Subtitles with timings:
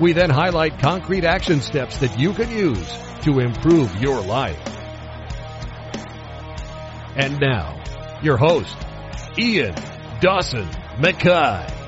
[0.00, 2.88] We then highlight concrete action steps that you can use
[3.22, 4.58] to improve your life.
[7.16, 7.82] And now,
[8.22, 8.74] your host,
[9.38, 9.74] Ian
[10.22, 11.80] Dawson McKay.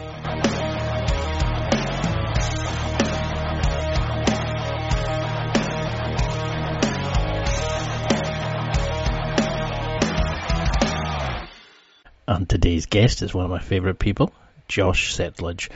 [12.29, 14.35] And today's guest is one of my favourite people,
[14.69, 15.71] Josh Settlage.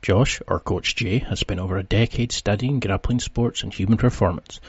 [0.00, 4.60] Josh, or Coach J, has spent over a decade studying grappling sports and human performance,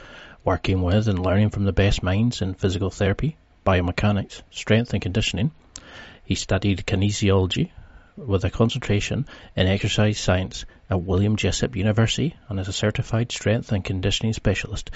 [0.44, 5.52] working with and learning from the best minds in physical therapy, biomechanics, strength and conditioning.
[6.24, 7.70] He studied kinesiology
[8.16, 13.72] with a concentration in exercise science at William Jessup University and is a certified strength
[13.72, 14.90] and conditioning specialist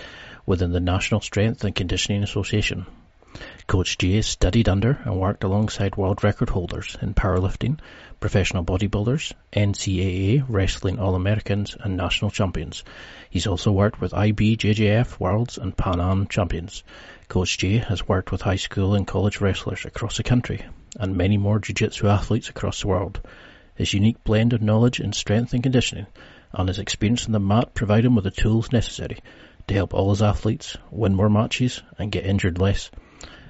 [0.45, 2.87] within the National Strength and Conditioning Association.
[3.67, 7.79] Coach J studied under and worked alongside world record holders in powerlifting,
[8.25, 12.83] professional bodybuilders, NCAA wrestling All-Americans and national champions.
[13.29, 16.85] He's also worked with IBJJF Worlds and Pan Am champions.
[17.29, 20.65] Coach J has worked with high school and college wrestlers across the country
[20.99, 23.21] and many more jiu-jitsu athletes across the world.
[23.75, 26.07] His unique blend of knowledge in strength and conditioning
[26.51, 29.19] and his experience on the mat provide him with the tools necessary
[29.67, 32.91] to help all his athletes win more matches and get injured less.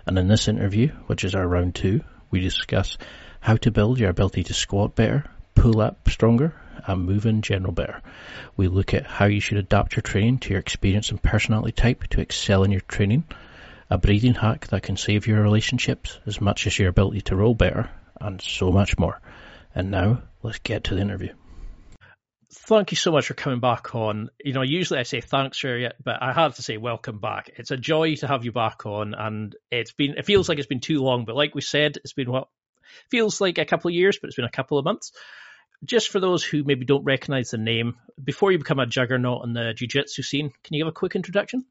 [0.05, 2.99] And in this interview, which is our round two, we discuss
[3.45, 5.23] how to build your ability to squat better,
[5.55, 6.55] pull up stronger,
[6.87, 8.01] and move in general better.
[8.57, 12.05] We look at how you should adapt your training to your experience and personality type
[12.09, 13.25] to excel in your training,
[13.91, 17.55] a breathing hack that can save your relationships as much as your ability to roll
[17.55, 19.21] better, and so much more.
[19.75, 21.35] And now, let's get to the interview
[22.67, 24.31] thank you so much for coming back on.
[24.43, 27.51] You know, usually I say thanks for it, but I have to say welcome back.
[27.57, 30.69] It's a joy to have you back on, and it's been it feels like it's
[30.69, 32.49] been too long, but like we said, it's been what
[33.11, 35.13] feels like a couple of years, but it's been a couple of months.
[35.85, 39.53] Just for those who maybe don't recognize the name, before you become a juggernaut in
[39.53, 41.65] the jiu-jitsu scene, can you give a quick introduction?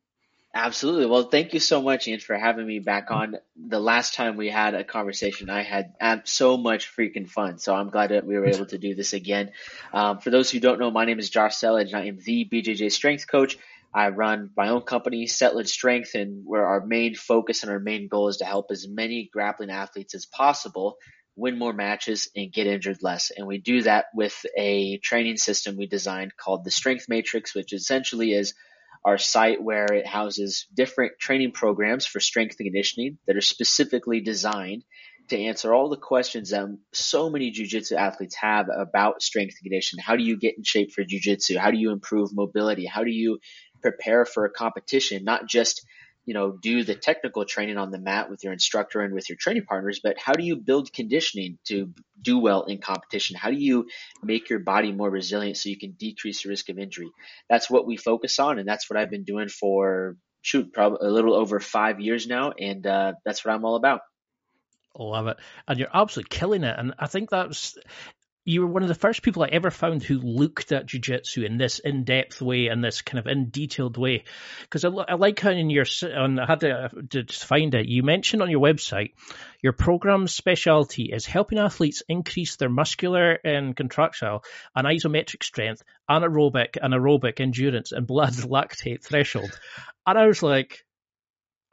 [0.56, 1.07] Absolutely.
[1.07, 3.38] Well, thank you so much, Ian, for having me back on.
[3.56, 7.57] The last time we had a conversation, I had so much freaking fun.
[7.57, 9.50] So I'm glad that we were able to do this again.
[9.91, 12.46] Um, for those who don't know, my name is Josh Settlage, and I am the
[12.46, 13.57] BJJ strength coach.
[13.93, 18.07] I run my own company, Settlage Strength, and where our main focus and our main
[18.07, 20.97] goal is to help as many grappling athletes as possible
[21.35, 23.31] win more matches and get injured less.
[23.35, 27.73] And we do that with a training system we designed called the Strength Matrix, which
[27.73, 28.53] essentially is–
[29.05, 34.21] our site where it houses different training programs for strength and conditioning that are specifically
[34.21, 34.83] designed
[35.29, 40.03] to answer all the questions that so many jujitsu athletes have about strength and conditioning.
[40.03, 41.57] How do you get in shape for jujitsu?
[41.57, 42.85] How do you improve mobility?
[42.85, 43.39] How do you
[43.83, 45.23] prepare for a competition?
[45.23, 45.85] Not just
[46.25, 49.35] you know, do the technical training on the mat with your instructor and with your
[49.35, 53.35] training partners, but how do you build conditioning to do well in competition?
[53.35, 53.88] How do you
[54.22, 57.11] make your body more resilient so you can decrease the risk of injury?
[57.49, 61.11] That's what we focus on, and that's what I've been doing for shoot, probably a
[61.11, 64.01] little over five years now, and uh, that's what I'm all about.
[64.97, 65.38] Love it.
[65.67, 66.75] And you're absolutely killing it.
[66.77, 67.75] And I think that's
[68.45, 71.57] you were one of the first people I ever found who looked at jujitsu in
[71.57, 74.25] this in-depth way and this kind of in detailed way.
[74.61, 78.03] Because I, I, like how in your, and I had to, to find it, you
[78.03, 79.13] mentioned on your website,
[79.61, 84.43] your program's specialty is helping athletes increase their muscular and contractile
[84.75, 89.57] and isometric strength, anaerobic and aerobic endurance and blood lactate threshold.
[90.05, 90.85] And I was like,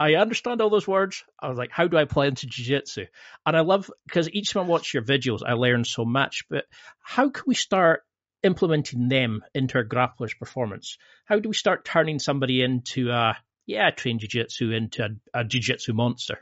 [0.01, 1.23] I understand all those words.
[1.39, 3.05] I was like, how do I play into jiu-jitsu?
[3.45, 6.45] And I love because each time I watch your videos, I learn so much.
[6.49, 6.65] But
[7.03, 8.03] how can we start
[8.43, 10.97] implementing them into our grappler's performance?
[11.27, 13.37] How do we start turning somebody into a
[13.67, 16.39] yeah, I train jiu-jitsu into a, a jiu-jitsu monster?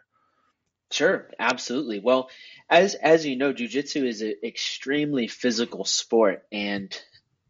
[0.92, 1.98] Sure, absolutely.
[1.98, 2.30] Well,
[2.70, 6.96] as as you know, jiu-jitsu is an extremely physical sport, and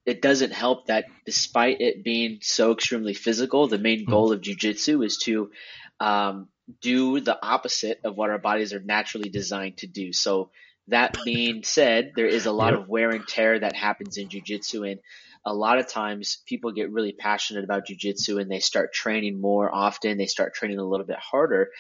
[0.06, 4.10] it doesn't help that despite it being so extremely physical, the main hmm.
[4.10, 5.50] goal of jiu-jitsu is to
[6.00, 6.48] um,
[6.80, 10.12] do the opposite of what our bodies are naturally designed to do.
[10.12, 10.50] So
[10.88, 12.82] that being said, there is a lot yep.
[12.82, 15.00] of wear and tear that happens in jujitsu, and
[15.44, 19.72] a lot of times people get really passionate about jujitsu and they start training more
[19.74, 20.18] often.
[20.18, 21.70] They start training a little bit harder,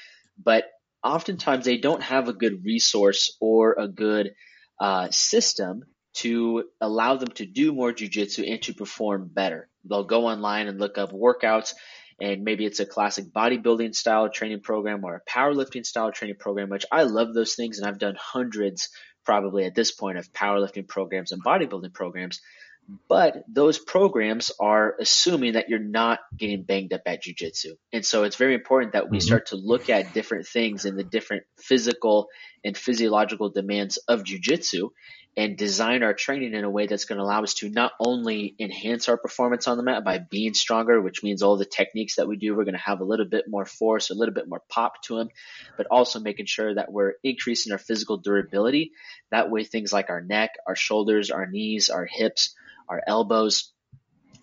[0.42, 0.64] but
[1.02, 4.34] oftentimes they don't have a good resource or a good
[4.80, 5.84] uh, system
[6.14, 9.68] to allow them to do more jujitsu and to perform better.
[9.84, 11.74] They'll go online and look up workouts
[12.20, 16.68] and maybe it's a classic bodybuilding style training program or a powerlifting style training program,
[16.68, 18.88] which I love those things and I've done hundreds
[19.24, 22.40] probably at this point of powerlifting programs and bodybuilding programs.
[23.06, 27.72] But those programs are assuming that you're not getting banged up at jujitsu.
[27.92, 29.26] And so it's very important that we mm-hmm.
[29.26, 32.28] start to look at different things in the different physical
[32.64, 34.88] and physiological demands of jujitsu
[35.38, 38.56] and design our training in a way that's going to allow us to not only
[38.58, 42.26] enhance our performance on the mat by being stronger, which means all the techniques that
[42.26, 44.60] we do, we're going to have a little bit more force, a little bit more
[44.68, 45.28] pop to them,
[45.76, 48.90] but also making sure that we're increasing our physical durability.
[49.30, 52.56] That way, things like our neck, our shoulders, our knees, our hips,
[52.88, 53.72] our elbows,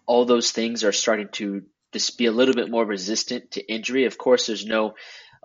[0.06, 4.06] all those things are starting to just be a little bit more resistant to injury.
[4.06, 4.94] Of course, there's no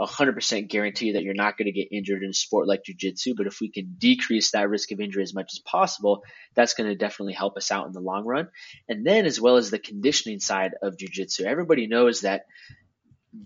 [0.01, 3.47] 100% guarantee that you're not going to get injured in a sport like jujitsu, but
[3.47, 6.23] if we can decrease that risk of injury as much as possible,
[6.55, 8.49] that's going to definitely help us out in the long run.
[8.89, 12.47] And then, as well as the conditioning side of jujitsu, everybody knows that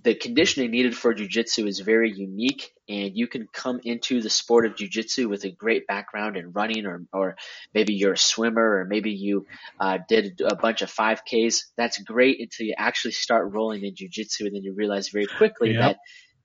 [0.03, 4.65] the conditioning needed for jujitsu is very unique, and you can come into the sport
[4.65, 7.37] of jujitsu with a great background in running, or, or
[7.75, 9.47] maybe you're a swimmer, or maybe you
[9.79, 11.65] uh, did a bunch of 5Ks.
[11.77, 15.73] That's great until you actually start rolling in jujitsu, and then you realize very quickly
[15.73, 15.81] yep.
[15.81, 15.99] that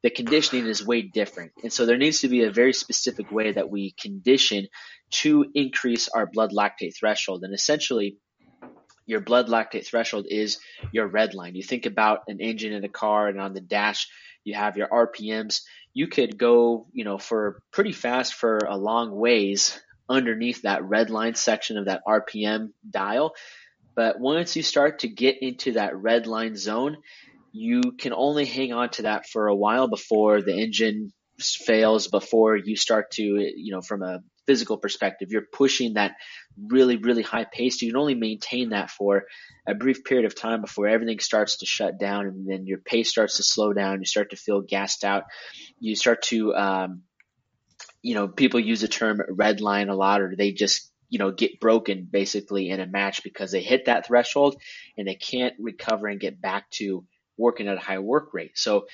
[0.03, 1.51] the conditioning is way different.
[1.63, 4.67] And so there needs to be a very specific way that we condition
[5.11, 7.43] to increase our blood lactate threshold.
[7.43, 8.17] And essentially,
[9.05, 10.59] your blood lactate threshold is
[10.91, 11.55] your red line.
[11.55, 14.07] You think about an engine in a car and on the dash,
[14.43, 15.61] you have your RPMs.
[15.93, 21.09] You could go, you know, for pretty fast for a long ways underneath that red
[21.09, 23.33] line section of that RPM dial.
[23.95, 26.97] But once you start to get into that red line zone,
[27.51, 32.57] you can only hang on to that for a while before the engine fails, before
[32.57, 36.15] you start to, you know, from a physical perspective, you're pushing that
[36.57, 37.81] really, really high pace.
[37.81, 39.25] You can only maintain that for
[39.67, 43.09] a brief period of time before everything starts to shut down and then your pace
[43.09, 43.99] starts to slow down.
[43.99, 45.23] You start to feel gassed out.
[45.79, 47.03] You start to, um,
[48.01, 51.31] you know, people use the term red line a lot or they just you know,
[51.31, 54.61] get broken basically in a match because they hit that threshold
[54.95, 57.03] and they can't recover and get back to
[57.39, 58.57] working at a high work rate.
[58.57, 58.85] So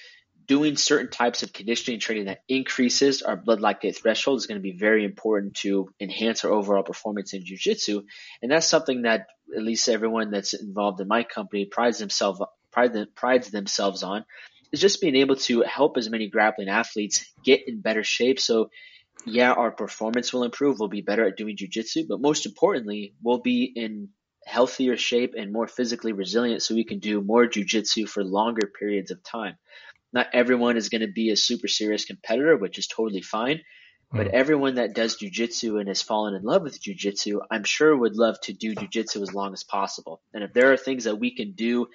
[0.48, 4.64] doing certain types of conditioning training that increases our blood lactate threshold is going to
[4.64, 8.04] be very important to enhance our overall performance in jiu-jitsu.
[8.42, 12.40] And that's something that at least everyone that's involved in my company prides themselves
[12.72, 14.26] prides themselves on
[14.72, 18.40] is just being able to help as many grappling athletes get in better shape.
[18.40, 18.70] So
[19.26, 20.78] yeah, our performance will improve.
[20.80, 24.10] We'll be better at doing jiu-jitsu, but most importantly, we'll be in
[24.46, 29.12] healthier shape and more physically resilient so we can do more jujitsu for longer periods
[29.12, 29.56] of time.
[30.14, 33.62] Not everyone is going to be a super serious competitor, which is totally fine.
[34.12, 34.36] But hmm.
[34.36, 38.40] everyone that does jujitsu and has fallen in love with jujitsu, I'm sure would love
[38.44, 40.22] to do jujitsu as long as possible.
[40.34, 41.88] And if there are things that we can do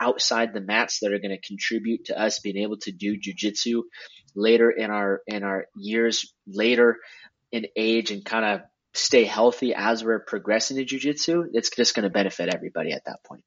[0.00, 3.82] outside the mats that are going to contribute to us being able to do jujitsu
[4.34, 6.98] later in our in our years later
[7.52, 8.60] in age and kind of
[8.98, 13.22] stay healthy as we're progressing in jujitsu, it's just going to benefit everybody at that
[13.24, 13.44] point.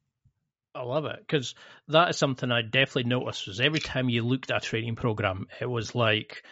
[0.74, 1.53] I love it because
[1.89, 3.48] that is something I definitely noticed.
[3.48, 6.44] Was every time you looked at a training program, it was like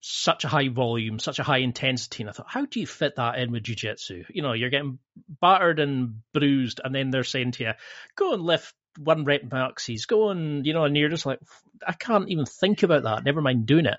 [0.00, 3.16] such a high volume, such a high intensity, and I thought, how do you fit
[3.16, 4.24] that in with jiu-jitsu?
[4.28, 4.98] You know, you're getting
[5.40, 7.72] battered and bruised, and then they're saying to you,
[8.14, 11.40] "Go and lift one rep maxes, go and you know," and you're just like,
[11.84, 13.24] I can't even think about that.
[13.24, 13.98] Never mind doing it.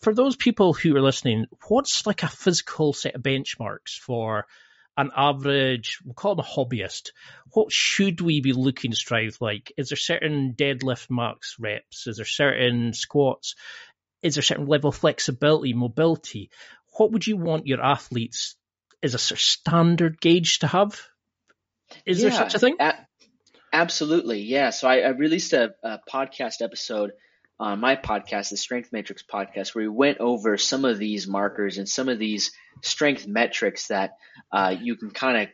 [0.00, 4.46] For those people who are listening, what's like a physical set of benchmarks for
[4.96, 7.10] an average, we'll call them a hobbyist?
[7.52, 9.72] What should we be looking to strive like?
[9.76, 12.06] Is there certain deadlift max reps?
[12.06, 13.54] Is there certain squats?
[14.22, 16.50] Is there certain level of flexibility, mobility?
[16.96, 18.56] What would you want your athletes
[19.02, 21.00] as a sort of standard gauge to have?
[22.04, 22.76] Is yeah, there such a thing?
[22.80, 23.06] A-
[23.72, 24.70] absolutely, yeah.
[24.70, 27.12] So I, I released a, a podcast episode
[27.58, 31.78] on my podcast, the Strength Matrix podcast, where we went over some of these markers
[31.78, 34.16] and some of these strength metrics that
[34.52, 35.48] uh, you can kind of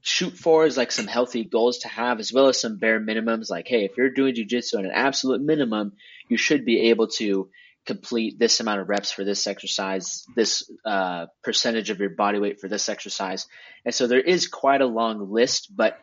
[0.00, 3.50] shoot for as like some healthy goals to have, as well as some bare minimums.
[3.50, 5.92] Like, hey, if you're doing jujitsu at an absolute minimum,
[6.28, 7.48] you should be able to
[7.86, 12.60] complete this amount of reps for this exercise, this uh, percentage of your body weight
[12.60, 13.46] for this exercise.
[13.84, 15.96] And so there is quite a long list, but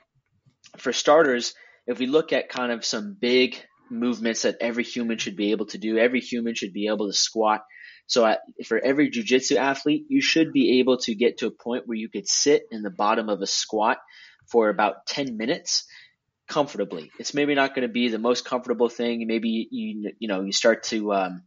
[0.78, 1.54] for starters,
[1.86, 3.58] if we look at kind of some big
[3.90, 5.98] movements that every human should be able to do.
[5.98, 7.62] Every human should be able to squat.
[8.08, 8.36] So
[8.66, 12.10] for every jujitsu athlete, you should be able to get to a point where you
[12.10, 13.98] could sit in the bottom of a squat
[14.52, 15.86] for about 10 minutes
[16.48, 17.12] comfortably.
[17.18, 19.26] It's maybe not going to be the most comfortable thing.
[19.28, 21.44] Maybe you, you know, you start to, um,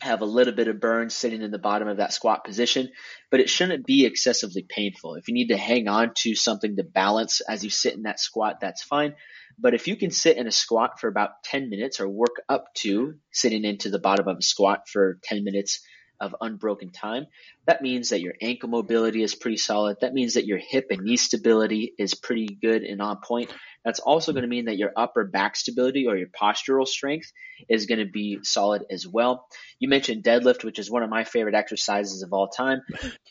[0.00, 2.88] have a little bit of burn sitting in the bottom of that squat position,
[3.30, 5.14] but it shouldn't be excessively painful.
[5.14, 8.20] If you need to hang on to something to balance as you sit in that
[8.20, 9.14] squat, that's fine.
[9.58, 12.72] But if you can sit in a squat for about 10 minutes or work up
[12.76, 15.80] to sitting into the bottom of a squat for 10 minutes
[16.20, 17.26] of unbroken time,
[17.66, 19.96] that means that your ankle mobility is pretty solid.
[20.00, 23.50] That means that your hip and knee stability is pretty good and on point.
[23.84, 27.32] That's also going to mean that your upper back stability or your postural strength
[27.68, 29.46] is going to be solid as well.
[29.78, 32.82] You mentioned deadlift, which is one of my favorite exercises of all time.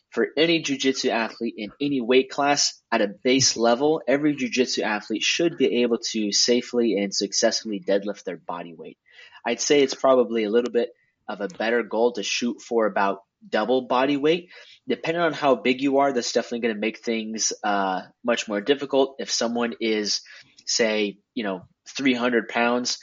[0.10, 5.22] For any jujitsu athlete in any weight class at a base level, every jujitsu athlete
[5.22, 8.98] should be able to safely and successfully deadlift their body weight.
[9.46, 10.89] I'd say it's probably a little bit
[11.30, 14.50] of a better goal to shoot for about double body weight.
[14.88, 18.60] Depending on how big you are, that's definitely going to make things uh, much more
[18.60, 19.16] difficult.
[19.20, 20.22] If someone is,
[20.66, 21.62] say, you know,
[21.96, 23.00] 300 pounds,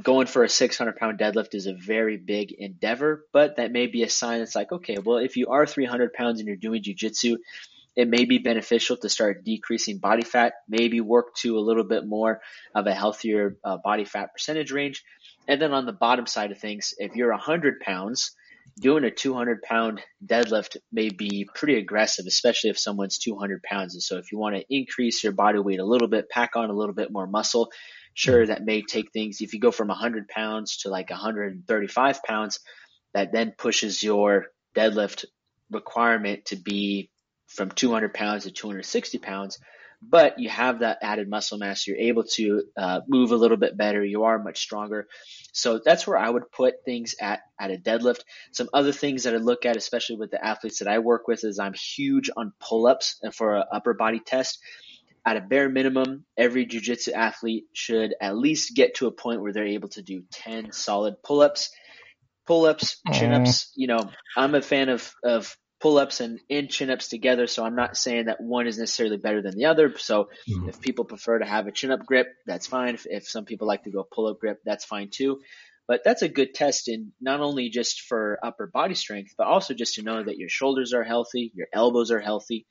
[0.00, 4.02] going for a 600 pound deadlift is a very big endeavor, but that may be
[4.02, 7.36] a sign that's like, okay, well, if you are 300 pounds and you're doing jujitsu,
[7.96, 12.06] it may be beneficial to start decreasing body fat, maybe work to a little bit
[12.06, 12.40] more
[12.74, 15.02] of a healthier uh, body fat percentage range.
[15.48, 18.34] And then on the bottom side of things, if you're 100 pounds,
[18.78, 23.94] doing a 200 pound deadlift may be pretty aggressive, especially if someone's 200 pounds.
[23.94, 26.70] And so if you want to increase your body weight a little bit, pack on
[26.70, 27.70] a little bit more muscle,
[28.14, 29.40] sure, that may take things.
[29.40, 32.60] If you go from 100 pounds to like 135 pounds,
[33.14, 35.24] that then pushes your deadlift
[35.70, 37.10] requirement to be
[37.50, 39.58] from 200 pounds to 260 pounds
[40.02, 41.86] but you have that added muscle mass.
[41.86, 44.02] You're able to uh, move a little bit better.
[44.02, 45.08] You are much stronger.
[45.52, 48.20] So that's where I would put things at, at a deadlift.
[48.52, 51.44] Some other things that I look at, especially with the athletes that I work with,
[51.44, 54.58] is I'm huge on pull ups and for an upper body test.
[55.26, 59.52] At a bare minimum, every jujitsu athlete should at least get to a point where
[59.52, 61.70] they're able to do 10 solid pull ups
[62.46, 63.70] pull ups, chin ups.
[63.76, 67.46] You know, I'm a fan of, of pull ups and, and chin ups together.
[67.46, 69.96] So I'm not saying that one is necessarily better than the other.
[69.96, 70.68] So mm-hmm.
[70.68, 72.94] if people prefer to have a chin up grip, that's fine.
[72.94, 75.40] If, if some people like to go pull up grip, that's fine too.
[75.90, 79.74] But that's a good test in not only just for upper body strength, but also
[79.74, 82.64] just to know that your shoulders are healthy, your elbows are healthy,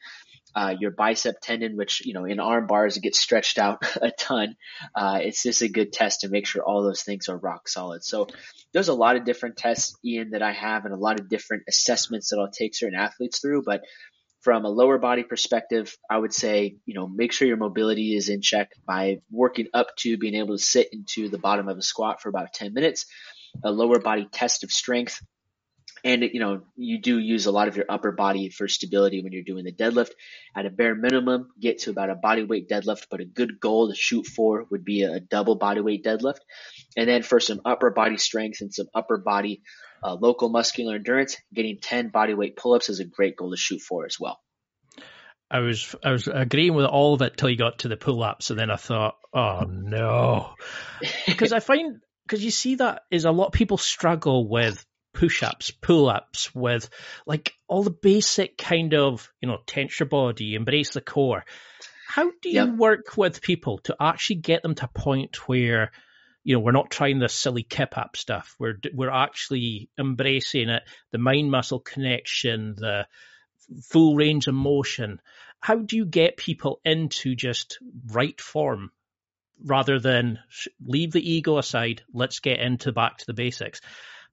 [0.55, 4.11] uh, your bicep tendon, which you know in arm bars it gets stretched out a
[4.11, 4.55] ton.
[4.95, 8.05] Uh, it's just a good test to make sure all those things are rock solid.
[8.05, 8.27] So
[8.71, 11.63] there's a lot of different tests, Ian, that I have, and a lot of different
[11.67, 13.63] assessments that I'll take certain athletes through.
[13.65, 13.81] But
[14.41, 18.29] from a lower body perspective, I would say, you know, make sure your mobility is
[18.29, 21.81] in check by working up to being able to sit into the bottom of a
[21.81, 23.05] squat for about 10 minutes.
[23.63, 25.19] A lower body test of strength
[26.03, 29.31] and you know you do use a lot of your upper body for stability when
[29.33, 30.11] you're doing the deadlift
[30.55, 33.89] at a bare minimum get to about a body weight deadlift but a good goal
[33.89, 36.39] to shoot for would be a double body weight deadlift
[36.99, 39.61] and then for some upper body strength and some upper body
[40.03, 43.81] uh, local muscular endurance getting 10 body weight pull-ups is a great goal to shoot
[43.81, 44.39] for as well
[45.51, 48.21] I was I was agreeing with all of it till you got to the pull
[48.21, 50.53] ups, and then I thought, oh no,
[51.25, 55.43] because I find because you see that is a lot of people struggle with push
[55.43, 56.89] ups, pull ups, with
[57.25, 61.43] like all the basic kind of, you know, tense your body, embrace the core.
[62.07, 62.75] How do you yep.
[62.75, 65.91] work with people to actually get them to a point where,
[66.49, 68.55] you know, we're not trying this silly kip up stuff.
[68.57, 73.05] We're we're actually embracing it, the mind muscle connection, the
[73.83, 75.21] full range of motion.
[75.59, 77.77] How do you get people into just
[78.07, 78.89] right form
[79.63, 80.39] rather than
[80.83, 82.01] leave the ego aside?
[82.11, 83.79] Let's get into back to the basics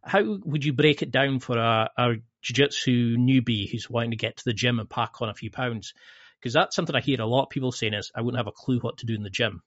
[0.02, 4.36] how would you break it down for a, a jiu-jitsu newbie who's wanting to get
[4.36, 5.94] to the gym and pack on a few pounds?
[6.38, 8.52] Because that's something I hear a lot of people saying is, I wouldn't have a
[8.52, 9.62] clue what to do in the gym.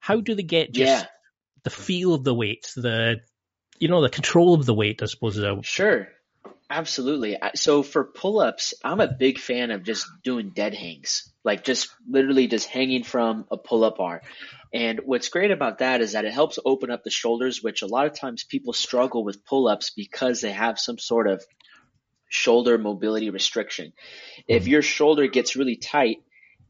[0.00, 1.08] How do they get just yeah.
[1.64, 3.20] The feel of the weight, the,
[3.78, 5.36] you know, the control of the weight, I suppose.
[5.36, 5.58] Is a...
[5.62, 6.08] Sure.
[6.70, 7.36] Absolutely.
[7.54, 12.46] So for pull-ups, I'm a big fan of just doing dead hangs, like just literally
[12.46, 14.22] just hanging from a pull-up bar.
[14.72, 17.86] And what's great about that is that it helps open up the shoulders, which a
[17.86, 21.44] lot of times people struggle with pull-ups because they have some sort of
[22.30, 23.92] shoulder mobility restriction.
[24.48, 24.70] If mm-hmm.
[24.70, 26.22] your shoulder gets really tight,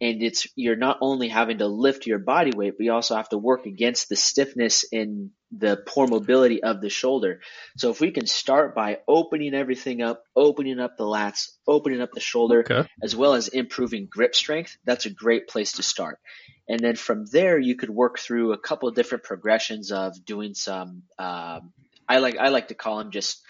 [0.03, 3.29] and it's you're not only having to lift your body weight, but you also have
[3.29, 7.41] to work against the stiffness and the poor mobility of the shoulder.
[7.77, 12.11] So if we can start by opening everything up, opening up the lats, opening up
[12.13, 12.89] the shoulder, okay.
[13.01, 16.19] as well as improving grip strength, that's a great place to start.
[16.69, 20.55] And then from there, you could work through a couple of different progressions of doing
[20.55, 21.05] some.
[21.17, 21.73] Um,
[22.09, 23.41] I like I like to call them just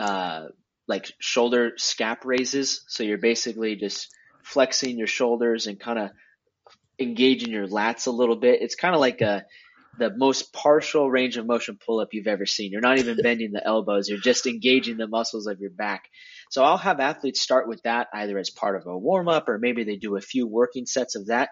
[0.00, 0.46] uh,
[0.88, 2.82] like shoulder scap raises.
[2.88, 4.08] So you're basically just
[4.42, 6.10] flexing your shoulders and kind of
[6.98, 8.62] engaging your lats a little bit.
[8.62, 9.44] It's kind of like a
[9.98, 12.72] the most partial range of motion pull up you've ever seen.
[12.72, 14.08] You're not even bending the elbows.
[14.08, 16.04] You're just engaging the muscles of your back.
[16.50, 19.58] So I'll have athletes start with that either as part of a warm up or
[19.58, 21.50] maybe they do a few working sets of that.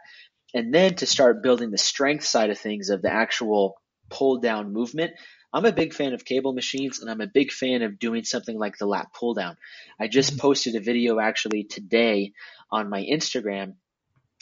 [0.55, 3.75] And then to start building the strength side of things of the actual
[4.09, 5.13] pull down movement.
[5.53, 8.57] I'm a big fan of cable machines and I'm a big fan of doing something
[8.57, 9.57] like the lat pull down.
[9.99, 10.41] I just mm-hmm.
[10.41, 12.33] posted a video actually today
[12.71, 13.75] on my Instagram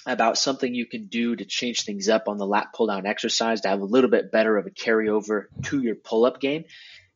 [0.06, 3.62] about something you can do to change things up on the lat pull down exercise
[3.62, 6.64] to have a little bit better of a carryover to your pull up game.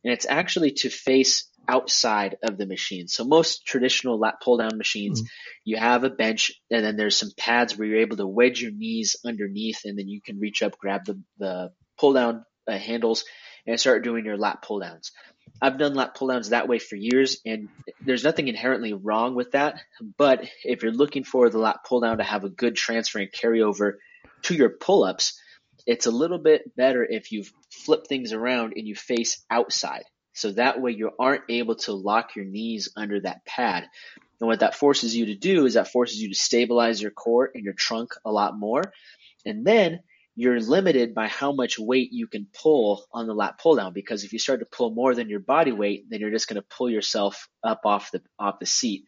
[0.03, 3.07] And it's actually to face outside of the machine.
[3.07, 5.27] So most traditional lat pull down machines, mm-hmm.
[5.63, 8.71] you have a bench and then there's some pads where you're able to wedge your
[8.71, 13.23] knees underneath and then you can reach up, grab the, the pull down uh, handles
[13.65, 15.11] and start doing your lat pull downs.
[15.61, 17.69] I've done lat pull downs that way for years, and
[18.01, 19.79] there's nothing inherently wrong with that.
[20.17, 23.31] But if you're looking for the lat pull down to have a good transfer and
[23.31, 23.93] carryover
[24.43, 25.39] to your pull ups,
[25.85, 30.03] it's a little bit better if you flip things around and you face outside.
[30.33, 33.87] So that way you aren't able to lock your knees under that pad.
[34.39, 37.51] And what that forces you to do is that forces you to stabilize your core
[37.53, 38.81] and your trunk a lot more.
[39.45, 39.99] And then
[40.35, 44.23] you're limited by how much weight you can pull on the lat pull down because
[44.23, 46.67] if you start to pull more than your body weight, then you're just going to
[46.75, 49.05] pull yourself up off the off the seat.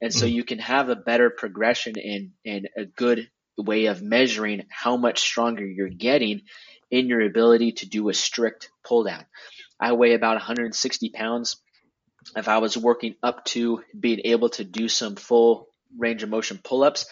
[0.00, 0.36] And so mm-hmm.
[0.36, 5.18] you can have a better progression and and a good way of measuring how much
[5.18, 6.42] stronger you're getting
[6.90, 9.24] in your ability to do a strict pull down.
[9.80, 11.60] I weigh about 160 pounds.
[12.36, 16.60] If I was working up to being able to do some full range of motion
[16.62, 17.06] pull ups,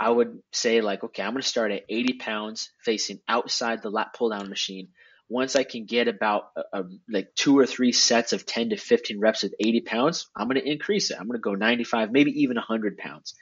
[0.00, 3.90] I would say like, okay, I'm going to start at 80 pounds facing outside the
[3.90, 4.88] lat pull down machine.
[5.28, 8.76] Once I can get about a, a, like two or three sets of 10 to
[8.76, 11.18] 15 reps with 80 pounds, I'm going to increase it.
[11.20, 13.34] I'm going to go 95, maybe even 100 pounds.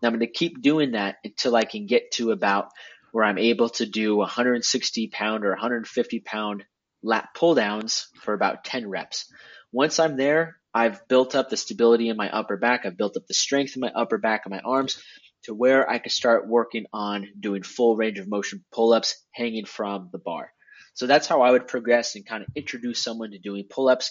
[0.00, 2.68] Now I'm going to keep doing that until I can get to about
[3.12, 6.64] where I'm able to do 160 pound or 150 pound
[7.02, 9.26] lat pull downs for about 10 reps.
[9.72, 12.86] Once I'm there, I've built up the stability in my upper back.
[12.86, 15.02] I've built up the strength in my upper back and my arms
[15.44, 20.08] to where I could start working on doing full range of motion pull-ups hanging from
[20.12, 20.52] the bar.
[20.94, 24.10] So that's how I would progress and kind of introduce someone to doing pull-ups.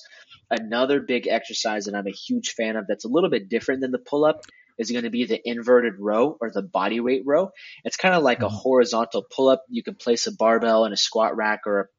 [0.50, 3.92] Another big exercise that I'm a huge fan of that's a little bit different than
[3.92, 4.42] the pull-up
[4.78, 7.52] is going to be the inverted row or the body weight row.
[7.84, 8.48] It's kind of like mm-hmm.
[8.48, 9.64] a horizontal pull-up.
[9.70, 11.90] You can place a barbell in a squat rack or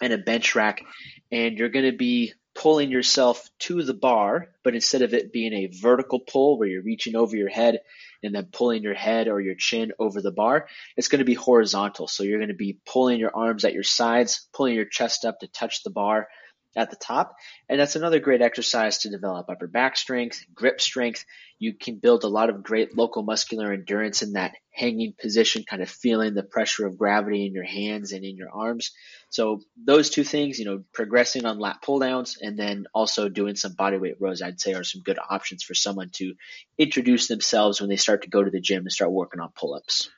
[0.00, 0.82] in a bench rack
[1.30, 5.52] and you're going to be pulling yourself to the bar, but instead of it being
[5.52, 7.80] a vertical pull where you're reaching over your head
[8.22, 11.34] and then pulling your head or your chin over the bar, it's going to be
[11.34, 12.06] horizontal.
[12.06, 15.40] So you're going to be pulling your arms at your sides, pulling your chest up
[15.40, 16.28] to touch the bar,
[16.76, 17.36] at the top.
[17.68, 21.24] And that's another great exercise to develop upper back strength, grip strength.
[21.58, 25.82] You can build a lot of great local muscular endurance in that hanging position, kind
[25.82, 28.90] of feeling the pressure of gravity in your hands and in your arms.
[29.30, 33.56] So those two things, you know, progressing on lat pull downs and then also doing
[33.56, 36.34] some bodyweight rows, I'd say are some good options for someone to
[36.76, 39.74] introduce themselves when they start to go to the gym and start working on pull
[39.74, 40.10] ups.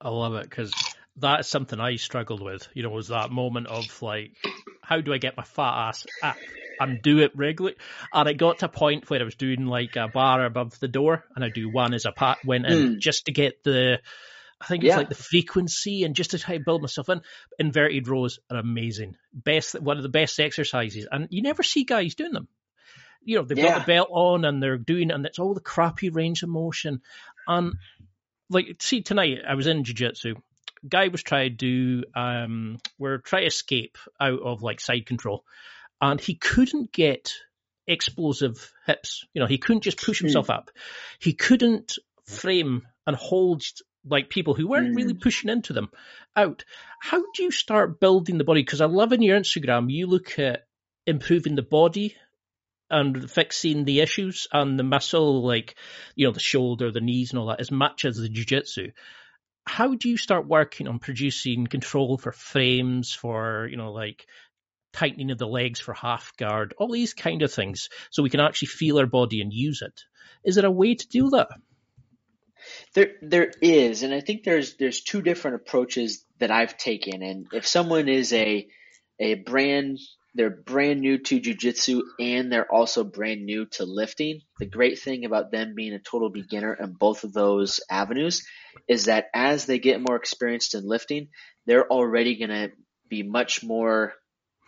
[0.00, 0.72] I love it because
[1.16, 2.68] that's something I struggled with.
[2.74, 4.32] You know, was that moment of like,
[4.86, 6.36] how do I get my fat ass up
[6.78, 7.76] and do it regularly?
[8.12, 10.88] And it got to a point where I was doing like a bar above the
[10.88, 12.98] door, and I do one as a pat went in mm.
[12.98, 14.00] just to get the.
[14.58, 14.96] I think it's yeah.
[14.96, 17.20] like the frequency and just to try to build myself in.
[17.58, 19.16] Inverted rows are amazing.
[19.34, 21.06] Best one of the best exercises.
[21.10, 22.48] And you never see guys doing them.
[23.22, 23.72] You know, they've yeah.
[23.72, 27.02] got the belt on and they're doing and it's all the crappy range of motion.
[27.46, 27.74] And
[28.48, 30.36] like see tonight I was in jiu jitsu
[30.88, 35.44] guy was trying to do um we're trying to escape out of like side control
[36.00, 37.32] and he couldn't get
[37.86, 39.24] explosive hips.
[39.32, 40.54] You know he couldn't just push himself mm.
[40.54, 40.70] up.
[41.18, 43.62] He couldn't frame and hold
[44.08, 45.20] like people who weren't really hmm.
[45.20, 45.90] pushing into them
[46.36, 46.64] out.
[47.00, 48.62] How do you start building the body?
[48.62, 50.66] Because i love in your instagram you look at
[51.06, 52.14] improving the body
[52.88, 55.74] and fixing the issues and the muscle, like
[56.14, 58.92] you know the shoulder, the knees, and all that, as much as the jiu-jitsu
[59.66, 64.26] how do you start working on producing control for frames, for, you know, like
[64.92, 68.40] tightening of the legs for half guard, all these kind of things, so we can
[68.40, 70.04] actually feel our body and use it?
[70.44, 71.48] Is there a way to do that?
[72.94, 77.22] There, there is, and I think there's there's two different approaches that I've taken.
[77.22, 78.66] And if someone is a
[79.20, 79.98] a brand
[80.36, 84.42] they're brand new to jujitsu and they're also brand new to lifting.
[84.58, 88.46] The great thing about them being a total beginner in both of those avenues
[88.86, 91.28] is that as they get more experienced in lifting,
[91.64, 92.70] they're already going to
[93.08, 94.12] be much more,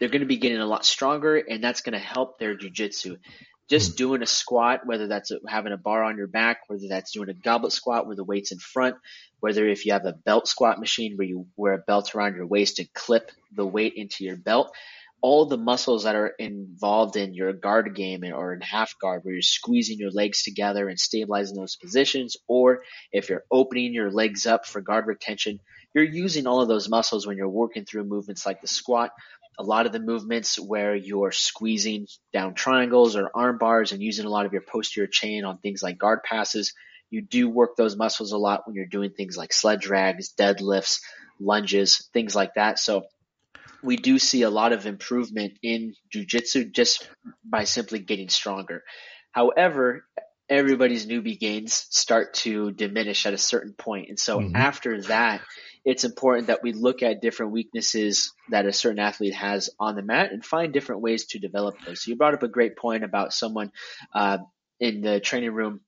[0.00, 3.18] they're going to be getting a lot stronger and that's going to help their jujitsu.
[3.68, 3.96] just mm.
[3.96, 7.35] doing a squat, whether that's having a bar on your back, whether that's doing a
[7.35, 8.96] goblet squat where the weight's in front,
[9.40, 12.46] whether if you have a belt squat machine where you wear a belt around your
[12.46, 14.74] waist and clip the weight into your belt,
[15.20, 19.35] all the muscles that are involved in your guard game or in half guard where
[19.35, 24.46] you're squeezing your legs together and stabilizing those positions, or if you're opening your legs
[24.46, 25.59] up for guard retention,
[25.94, 29.11] you're using all of those muscles when you're working through movements like the squat.
[29.59, 34.24] A lot of the movements where you're squeezing down triangles or arm bars and using
[34.24, 36.74] a lot of your posterior chain on things like guard passes,
[37.11, 41.00] you do work those muscles a lot when you're doing things like sled drags, deadlifts,
[41.40, 42.78] lunges, things like that.
[42.78, 43.07] So
[43.83, 47.09] we do see a lot of improvement in jujitsu just
[47.45, 48.83] by simply getting stronger.
[49.33, 50.05] However,
[50.49, 54.09] everybody's newbie gains start to diminish at a certain point.
[54.09, 54.57] And so mm-hmm.
[54.57, 55.43] after that,
[55.85, 60.03] it's important that we look at different weaknesses that a certain athlete has on the
[60.03, 62.03] mat and find different ways to develop those.
[62.03, 63.71] So you brought up a great point about someone
[64.14, 64.38] uh,
[64.81, 65.81] in the training room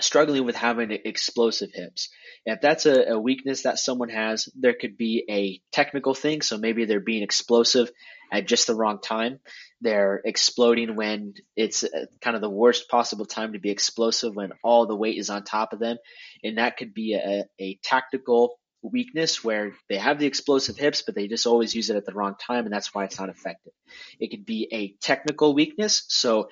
[0.00, 2.08] struggling with having explosive hips.
[2.44, 6.42] If that's a, a, weakness that someone has, there could be a technical thing.
[6.42, 7.90] So maybe they're being explosive
[8.32, 9.38] at just the wrong time.
[9.80, 14.52] They're exploding when it's uh, kind of the worst possible time to be explosive when
[14.62, 15.96] all the weight is on top of them.
[16.42, 21.14] And that could be a, a tactical weakness where they have the explosive hips, but
[21.14, 23.72] they just always use it at the wrong time, and that's why it's not effective.
[24.20, 26.50] It could be a technical weakness, so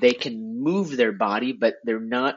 [0.00, 2.36] they can move their body, but they're not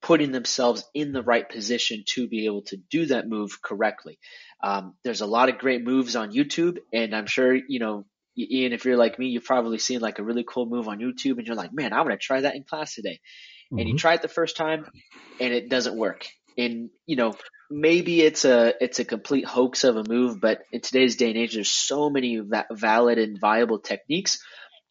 [0.00, 4.18] putting themselves in the right position to be able to do that move correctly.
[4.62, 8.04] Um, there's a lot of great moves on YouTube, and I'm sure you know.
[8.40, 11.38] Ian, if you're like me, you've probably seen like a really cool move on YouTube
[11.38, 13.18] and you're like, man, I want to try that in class today.
[13.72, 13.78] Mm-hmm.
[13.78, 13.98] And you mm-hmm.
[13.98, 14.86] try it the first time
[15.40, 16.24] and it doesn't work.
[16.56, 17.34] And, you know,
[17.70, 21.36] maybe it's a it's a complete hoax of a move, but in today's day and
[21.36, 24.38] age, there's so many va- valid and viable techniques.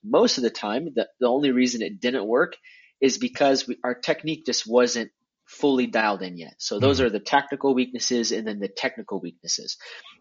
[0.04, 2.56] Most of the time, the, the only reason it didn't work
[3.02, 5.12] is because we, our technique just wasn't
[5.46, 6.56] fully dialed in yet.
[6.58, 7.08] So those mm-hmm.
[7.08, 9.78] are the tactical weaknesses and then the technical weaknesses.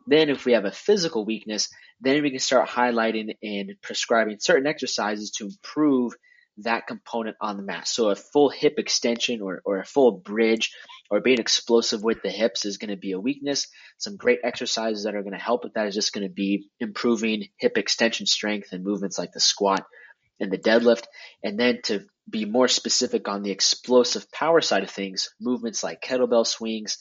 [0.06, 1.68] Then if we have a physical weakness,
[2.00, 6.12] then we can start highlighting and prescribing certain exercises to improve
[6.58, 7.86] that component on the mat.
[7.86, 10.72] So a full hip extension or, or a full bridge
[11.10, 13.68] or being explosive with the hips is going to be a weakness.
[13.98, 16.68] Some great exercises that are going to help with that is just going to be
[16.80, 19.84] improving hip extension strength and movements like the squat
[20.40, 21.05] and the deadlift.
[21.42, 26.03] And then to be more specific on the explosive power side of things, movements like
[26.03, 26.99] kettlebell swings,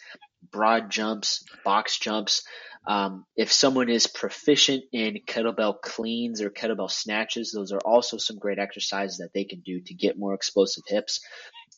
[0.52, 2.44] broad jumps, box jumps.
[2.88, 8.38] Um, if someone is proficient in kettlebell cleans or kettlebell snatches, those are also some
[8.38, 11.20] great exercises that they can do to get more explosive hips.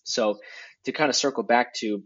[0.04, 0.40] So
[0.86, 2.04] to kind of circle back to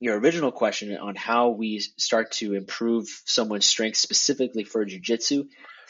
[0.00, 5.46] your original question on how we start to improve someone's strength specifically for jujitsu,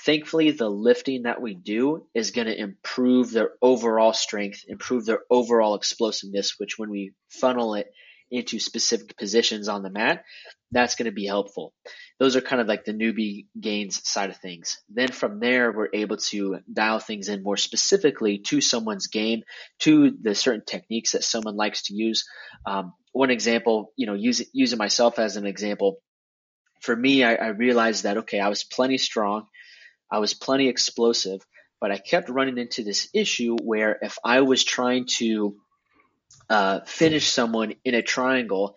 [0.07, 5.21] thankfully the lifting that we do is going to improve their overall strength, improve their
[5.29, 7.88] overall explosiveness, which when we funnel it
[8.31, 10.25] into specific positions on the mat,
[10.71, 11.73] that's going to be helpful.
[12.19, 14.79] Those are kind of like the newbie gains side of things.
[14.88, 19.42] Then from there, we're able to dial things in more specifically to someone's game,
[19.81, 22.25] to the certain techniques that someone likes to use.
[22.64, 25.99] Um, one example, you know, using, using myself as an example,
[26.81, 29.47] for me, I, I realized that, okay, I was plenty strong.
[30.11, 31.45] I was plenty explosive,
[31.81, 35.57] but I kept running into this issue where if I was trying to
[36.49, 38.77] uh, finish someone in a triangle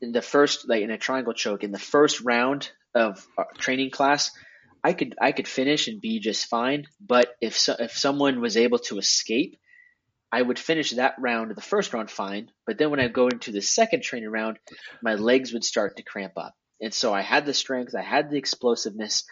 [0.00, 3.26] in the first, like in a triangle choke in the first round of
[3.58, 4.30] training class,
[4.82, 6.86] I could I could finish and be just fine.
[7.00, 9.56] But if so, if someone was able to escape,
[10.30, 12.50] I would finish that round, the first round, fine.
[12.66, 14.58] But then when I go into the second training round,
[15.02, 16.54] my legs would start to cramp up.
[16.80, 19.24] And so I had the strength, I had the explosiveness,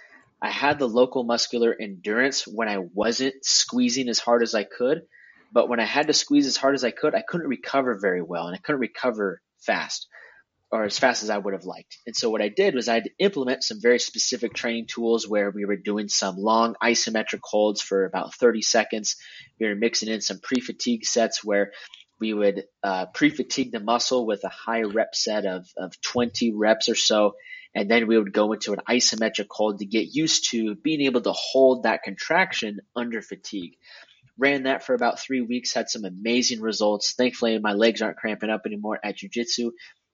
[0.43, 5.03] I had the local muscular endurance when I wasn't squeezing as hard as I could.
[5.53, 8.23] But when I had to squeeze as hard as I could, I couldn't recover very
[8.23, 10.09] well and I couldn't recover fast
[10.73, 11.99] or as fast as I would have liked.
[12.07, 15.29] And so what I did was I had to implement some very specific training tools
[15.29, 19.17] where we were doing some long isometric holds for about 30 seconds.
[19.61, 21.73] We were mixing in some pre-fatigue sets where
[22.19, 26.89] we would uh, pre-fatigue the muscle with a high rep set of, of 20 reps
[26.89, 27.35] or so
[27.75, 31.23] and then we would go into an isometric hold to get used to being able
[31.23, 33.77] to hold that contraction under fatigue.
[34.39, 37.15] Ran that for about three weeks, had some amazing results.
[37.15, 39.71] Thankfully, my legs aren't cramping up anymore at jujitsu.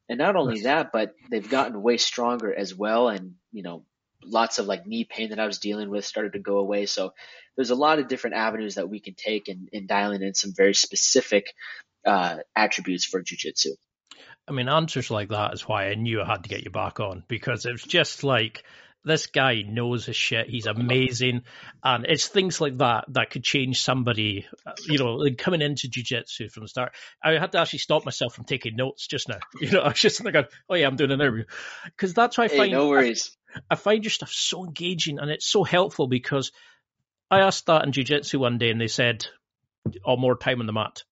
[0.09, 3.09] And not only that, but they've gotten way stronger as well.
[3.09, 3.85] And, you know,
[4.25, 6.87] lots of like knee pain that I was dealing with started to go away.
[6.87, 7.13] So
[7.57, 10.53] there's a lot of different avenues that we can take in, in dialing in some
[10.57, 11.53] very specific
[12.07, 13.73] uh, attributes for jujitsu.
[14.49, 17.01] I mean, answers like that is why I knew I had to get you back
[17.01, 18.65] on because it was just like
[19.05, 20.49] this guy knows his shit.
[20.49, 21.43] He's amazing,
[21.83, 24.47] and it's things like that that could change somebody.
[24.87, 26.93] You know, like coming into jujitsu from the start.
[27.23, 29.39] I had to actually stop myself from taking notes just now.
[29.61, 31.45] You know, I was just thinking, oh yeah, I'm doing an interview
[31.85, 33.37] because that's why I Hey, find no worries.
[33.71, 36.53] I find your stuff so engaging and it's so helpful because
[37.31, 39.27] I asked that in jiu-jitsu one day and they said,
[40.05, 41.03] oh, more time on the mat.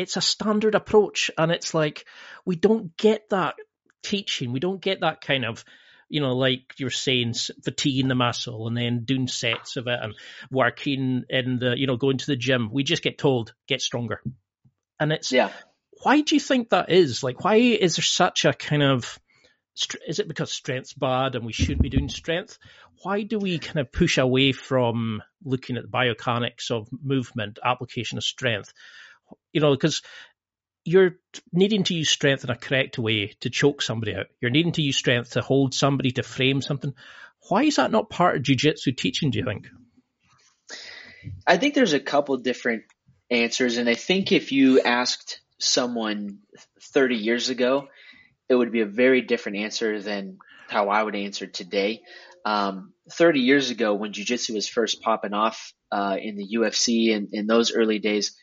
[0.00, 2.06] It's a standard approach and it's like,
[2.44, 3.54] we don't get that
[4.02, 4.52] teaching.
[4.52, 5.64] We don't get that kind of,
[6.08, 10.14] you know, like you're saying, fatiguing the muscle and then doing sets of it and
[10.50, 12.70] working in the, you know, going to the gym.
[12.72, 14.22] We just get told, get stronger.
[14.98, 15.52] And it's, Yeah.
[16.02, 17.22] why do you think that is?
[17.22, 19.18] Like, why is there such a kind of
[20.06, 22.58] is it because strength's bad and we shouldn't be doing strength?
[23.02, 28.18] Why do we kind of push away from looking at the biomechanics of movement, application
[28.18, 28.72] of strength?
[29.52, 30.02] You know, because
[30.84, 31.16] you're
[31.52, 34.26] needing to use strength in a correct way to choke somebody out.
[34.40, 36.94] You're needing to use strength to hold somebody to frame something.
[37.48, 39.30] Why is that not part of jujitsu teaching?
[39.30, 39.68] Do you think?
[41.46, 42.84] I think there's a couple different
[43.30, 46.38] answers, and I think if you asked someone
[46.80, 47.88] 30 years ago,
[48.48, 50.38] it would be a very different answer than
[50.68, 52.02] how I would answer today.
[52.44, 57.28] Um, 30 years ago, when jiu-jitsu was first popping off uh, in the UFC and
[57.32, 58.34] in those early days,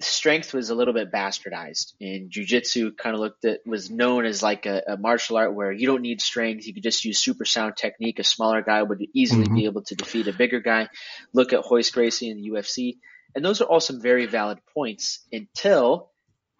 [0.00, 4.42] strength was a little bit bastardized, and jiu-jitsu kind of looked at was known as
[4.42, 7.44] like a, a martial art where you don't need strength, you could just use super
[7.44, 8.18] sound technique.
[8.18, 9.54] A smaller guy would easily Mhm.
[9.54, 10.88] be able to defeat a bigger guy.
[11.32, 12.98] Look at Royce Gracie in the UFC,
[13.34, 16.10] and those are all some very valid points until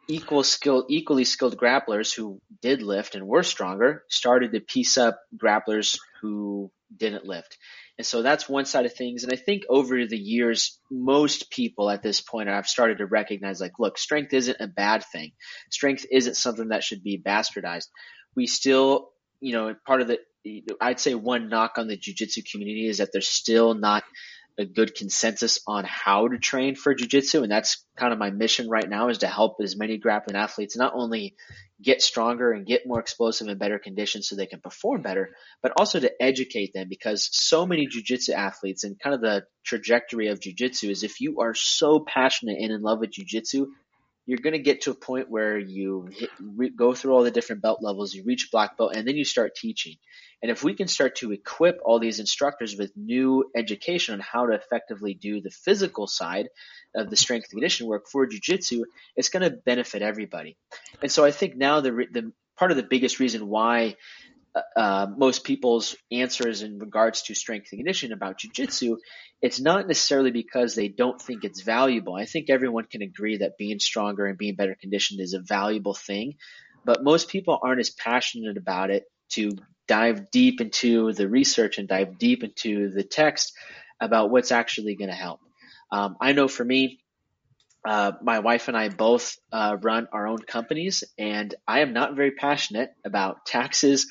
[0.09, 5.21] equal skill, equally skilled grapplers who did lift and were stronger started to piece up
[5.37, 7.57] grapplers who didn't lift.
[8.01, 9.25] And so that's one side of things.
[9.25, 13.61] And I think over the years, most people at this point I've started to recognize
[13.61, 15.33] like, look, strength isn't a bad thing.
[15.71, 17.89] Strength isn't something that should be bastardized.
[18.35, 19.11] We still,
[19.43, 20.19] you know, part of the,
[20.81, 24.03] I'd say one knock on the jujitsu community is that there's still not
[24.59, 27.43] a good consensus on how to train for jujitsu.
[27.43, 30.77] And that's kind of my mission right now is to help as many grappling athletes
[30.77, 31.35] not only
[31.83, 35.31] get stronger and get more explosive and better conditions so they can perform better,
[35.63, 40.29] but also to educate them because so many jujitsu athletes and kind of the trajectory
[40.29, 43.67] of jujitsu is if you are so passionate and in love with jujitsu,
[44.27, 47.31] you're going to get to a point where you hit, re, go through all the
[47.31, 49.97] different belt levels, you reach black belt, and then you start teaching.
[50.43, 54.47] And if we can start to equip all these instructors with new education on how
[54.47, 56.49] to effectively do the physical side
[56.95, 58.85] of the strength and conditioning work for jujitsu,
[59.17, 60.57] it's going to benefit everybody.
[61.03, 63.97] And so I think now the the part of the biggest reason why
[64.77, 68.97] uh, most people's answers in regards to strength and conditioning about jujitsu,
[69.41, 72.15] it's not necessarily because they don't think it's valuable.
[72.15, 75.95] I think everyone can agree that being stronger and being better conditioned is a valuable
[75.95, 76.35] thing,
[76.85, 79.53] but most people aren't as passionate about it to
[79.91, 83.53] dive deep into the research and dive deep into the text
[84.01, 85.41] about what's actually going to help.
[85.91, 87.01] Um, I know for me,
[87.85, 92.15] uh, my wife and I both uh, run our own companies, and I am not
[92.15, 94.07] very passionate about taxes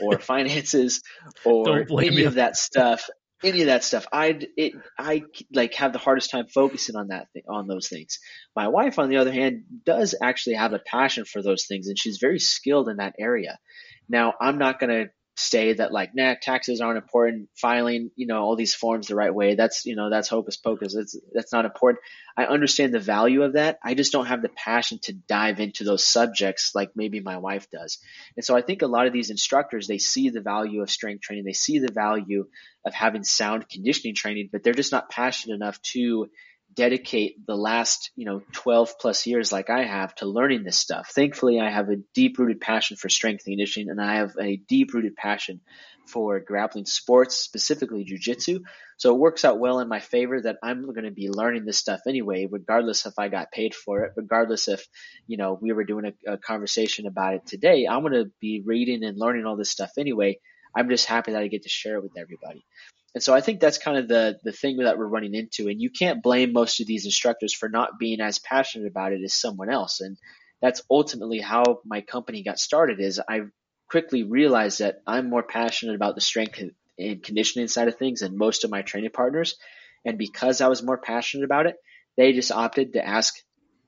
[0.00, 1.02] or finances
[1.44, 2.28] or any you.
[2.28, 3.10] of that stuff.
[3.42, 7.26] Any of that stuff, I it I like have the hardest time focusing on that
[7.48, 8.20] on those things.
[8.54, 11.98] My wife, on the other hand, does actually have a passion for those things, and
[11.98, 13.58] she's very skilled in that area.
[14.08, 17.48] Now, I'm not going to say that like, nah, taxes aren't important.
[17.56, 19.56] Filing, you know, all these forms the right way.
[19.56, 20.94] That's, you know, that's hocus pocus.
[20.94, 22.02] That's, that's not important.
[22.36, 23.78] I understand the value of that.
[23.82, 27.68] I just don't have the passion to dive into those subjects like maybe my wife
[27.70, 27.98] does.
[28.36, 31.22] And so I think a lot of these instructors, they see the value of strength
[31.22, 31.44] training.
[31.44, 32.46] They see the value
[32.84, 36.28] of having sound conditioning training, but they're just not passionate enough to
[36.74, 41.10] dedicate the last, you know, 12 plus years like I have to learning this stuff.
[41.14, 44.56] Thankfully, I have a deep rooted passion for strength and conditioning and I have a
[44.56, 45.60] deep rooted passion
[46.06, 48.60] for grappling sports, specifically jujitsu.
[48.96, 51.78] So it works out well in my favor that I'm going to be learning this
[51.78, 54.86] stuff anyway, regardless if I got paid for it, regardless if,
[55.26, 57.86] you know, we were doing a, a conversation about it today.
[57.86, 60.38] I'm going to be reading and learning all this stuff anyway.
[60.76, 62.64] I'm just happy that I get to share it with everybody.
[63.14, 65.68] And so I think that's kind of the the thing that we're running into.
[65.68, 69.22] And you can't blame most of these instructors for not being as passionate about it
[69.22, 70.00] as someone else.
[70.00, 70.16] And
[70.60, 73.42] that's ultimately how my company got started is I
[73.88, 76.60] quickly realized that I'm more passionate about the strength
[76.98, 79.56] and conditioning side of things than most of my training partners.
[80.04, 81.76] And because I was more passionate about it,
[82.16, 83.34] they just opted to ask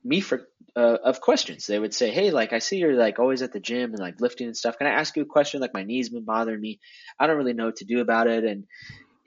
[0.04, 1.66] me for uh, of questions.
[1.66, 4.20] They would say, "Hey, like I see you're like always at the gym and like
[4.20, 4.78] lifting and stuff.
[4.78, 5.60] Can I ask you a question?
[5.60, 6.80] Like my knees been bothering me.
[7.18, 8.64] I don't really know what to do about it." And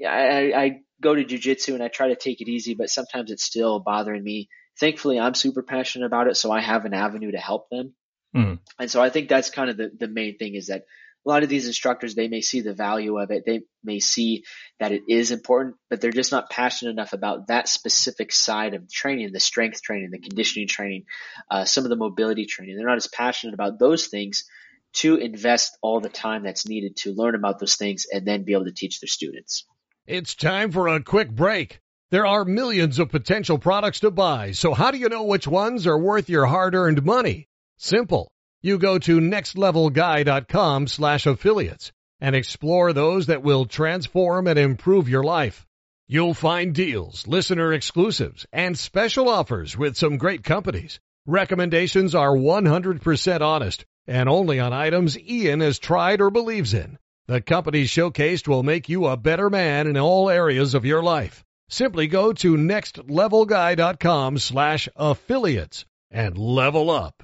[0.05, 3.43] I, I go to jujitsu and I try to take it easy, but sometimes it's
[3.43, 4.49] still bothering me.
[4.79, 7.93] Thankfully, I'm super passionate about it, so I have an avenue to help them.
[8.35, 8.59] Mm.
[8.79, 10.83] And so I think that's kind of the, the main thing is that
[11.25, 13.43] a lot of these instructors, they may see the value of it.
[13.45, 14.45] They may see
[14.79, 18.89] that it is important, but they're just not passionate enough about that specific side of
[18.89, 21.05] training, the strength training, the conditioning training,
[21.51, 22.77] uh, some of the mobility training.
[22.77, 24.45] They're not as passionate about those things
[24.93, 28.53] to invest all the time that's needed to learn about those things and then be
[28.53, 29.65] able to teach their students.
[30.09, 31.81] It's time for a quick break.
[32.09, 35.85] There are millions of potential products to buy, so how do you know which ones
[35.85, 37.47] are worth your hard-earned money?
[37.77, 38.27] Simple.
[38.63, 45.23] You go to nextlevelguy.com slash affiliates and explore those that will transform and improve your
[45.23, 45.67] life.
[46.07, 50.99] You'll find deals, listener exclusives, and special offers with some great companies.
[51.27, 56.97] Recommendations are 100% honest and only on items Ian has tried or believes in.
[57.29, 61.45] The companies showcased will make you a better man in all areas of your life.
[61.69, 67.21] Simply go to nextlevelguy.com slash affiliates and level up.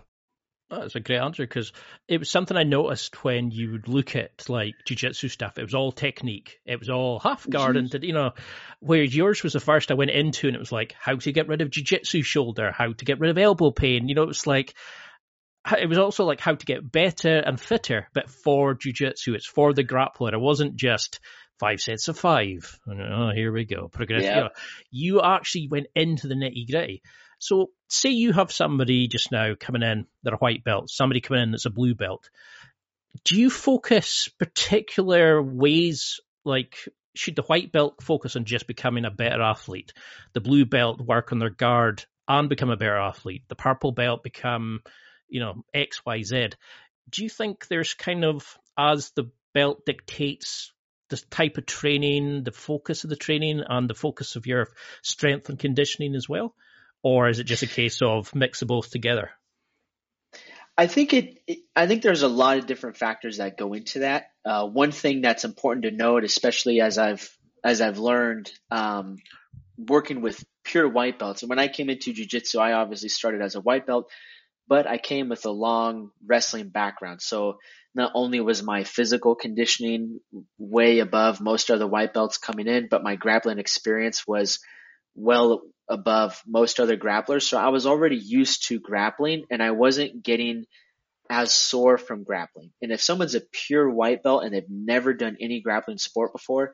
[0.70, 1.74] That's a great answer because
[2.08, 5.58] it was something I noticed when you would look at like jujitsu stuff.
[5.58, 6.60] It was all technique.
[6.68, 8.34] It was all half guard and you know,
[8.82, 11.48] whereas yours was the first I went into and it was like how to get
[11.48, 14.08] rid of jujitsu shoulder, how to get rid of elbow pain.
[14.08, 14.76] You know, it was like
[15.80, 19.36] it was also like how to get better and fitter, but for jujitsu.
[19.36, 20.34] It's for the grappler.
[20.34, 21.20] It wasn't just
[21.60, 22.80] five sets of five.
[22.88, 23.90] Oh, here we go.
[24.10, 24.50] Yeah.
[24.92, 27.02] You actually went into the nitty gritty.
[27.40, 31.44] So, say you have somebody just now coming in, they're a white belt, somebody coming
[31.44, 32.30] in that's a blue belt.
[33.24, 36.78] Do you focus particular ways, like
[37.16, 39.94] should the white belt focus on just becoming a better athlete?
[40.34, 43.44] The blue belt work on their guard and become a better athlete?
[43.48, 44.82] The purple belt become,
[45.36, 46.52] you know, X, Y, Z?
[47.10, 50.72] Do you think there's kind of, as the belt dictates
[51.10, 54.70] the type of training, the focus of the training, and the focus of your
[55.02, 56.56] strength and conditioning as well?
[57.04, 59.32] Or is it just a case of mix of both together?
[60.78, 64.00] I think it, it, I think there's a lot of different factors that go into
[64.00, 64.32] that.
[64.46, 67.30] Uh, one thing that's important to note, especially as I've
[67.62, 69.18] as I've learned um,
[69.78, 71.44] working with pure white belts.
[71.44, 74.10] And when I came into jujitsu, I obviously started as a white belt,
[74.68, 77.22] but I came with a long wrestling background.
[77.22, 77.58] So
[77.94, 80.20] not only was my physical conditioning
[80.58, 84.60] way above most other white belts coming in, but my grappling experience was
[85.16, 87.44] well above most other grapplers.
[87.44, 90.66] So I was already used to grappling and I wasn't getting
[91.30, 92.72] as sore from grappling.
[92.82, 96.74] And if someone's a pure white belt and they've never done any grappling sport before,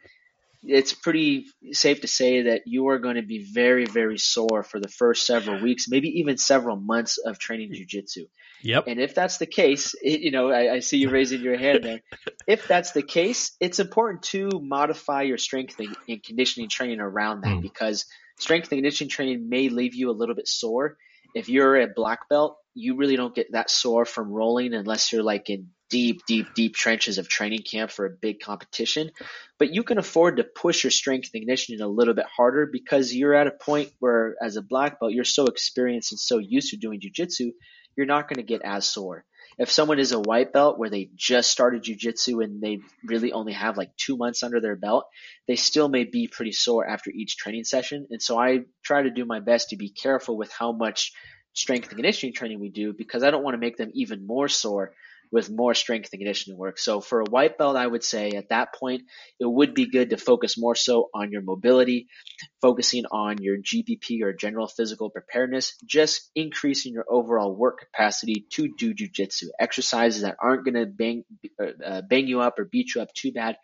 [0.63, 4.79] it's pretty safe to say that you are going to be very, very sore for
[4.79, 8.27] the first several weeks, maybe even several months of training jujitsu.
[8.61, 8.85] Yep.
[8.87, 11.83] And if that's the case, it, you know, I, I, see you raising your hand
[11.83, 12.01] there.
[12.47, 17.57] if that's the case, it's important to modify your strength and, conditioning training around that
[17.57, 17.61] mm.
[17.61, 18.05] because
[18.37, 20.97] strength and conditioning training may leave you a little bit sore.
[21.33, 25.23] If you're a black belt, you really don't get that sore from rolling unless you're
[25.23, 29.11] like in deep, deep, deep trenches of training camp for a big competition.
[29.59, 33.13] But you can afford to push your strength and conditioning a little bit harder because
[33.13, 36.69] you're at a point where, as a black belt, you're so experienced and so used
[36.69, 37.51] to doing jujitsu
[37.95, 39.25] you're not going to get as sore.
[39.57, 43.53] If someone is a white belt where they just started jujitsu and they really only
[43.53, 45.05] have like two months under their belt,
[45.47, 48.07] they still may be pretty sore after each training session.
[48.09, 51.11] And so I try to do my best to be careful with how much
[51.53, 54.47] strength and conditioning training we do because I don't want to make them even more
[54.47, 54.93] sore
[55.31, 56.77] with more strength and conditioning work.
[56.77, 59.03] So for a white belt, I would say at that point,
[59.39, 62.07] it would be good to focus more so on your mobility,
[62.61, 68.73] focusing on your GPP or general physical preparedness, just increasing your overall work capacity to
[68.77, 69.45] do jujitsu.
[69.57, 71.23] Exercises that aren't going to bang,
[71.59, 73.55] uh, bang you up or beat you up too bad.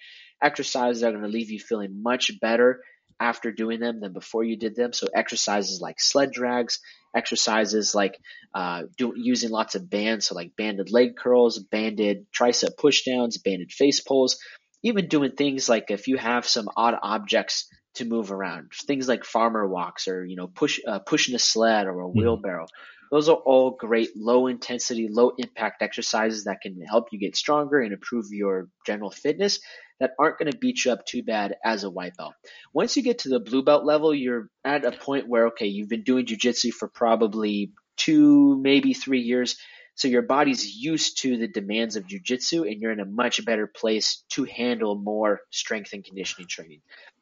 [0.42, 2.82] Exercises that are going to leave you feeling much better
[3.20, 4.94] after doing them than before you did them.
[4.94, 6.80] So exercises like sled drags,
[7.16, 8.18] exercises like
[8.54, 13.72] uh, do, using lots of bands, so like banded leg curls, banded tricep pushdowns, banded
[13.72, 14.38] face pulls,
[14.84, 19.26] even doing things like if you have some odd objects to move around, things like
[19.26, 22.20] farmer walks or you know push uh, pushing a sled or a hmm.
[22.20, 22.66] wheelbarrow.
[22.66, 22.97] Mm-hmm.
[23.12, 27.80] Those are all great low intensity, low impact exercises that can help you get stronger
[27.80, 29.60] and improve your general fitness
[30.00, 32.34] that aren't going to beat you up too bad as a white belt.
[32.74, 35.90] Once you get to the blue belt level, you're at a point where, okay, you've
[35.90, 39.58] been doing jujitsu for probably two, maybe three years.
[39.96, 43.66] So your body's used to the demands of jujitsu and you're in a much better
[43.66, 46.82] place to handle more strength and conditioning training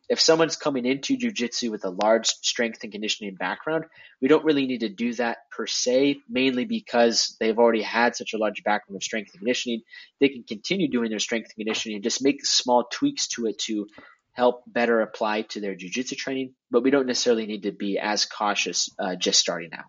[0.10, 3.86] if someone's coming into jujitsu with a large strength and conditioning background,
[4.22, 8.34] we don't really need to do that per se, mainly because they've already had such
[8.34, 9.82] a large background of strength and conditioning.
[10.20, 13.60] They can continue doing their strength and conditioning and just make small tweaks to it
[13.60, 13.88] to
[14.34, 18.26] help better apply to their jujitsu training, but we don't necessarily need to be as
[18.26, 19.86] cautious uh, just starting out.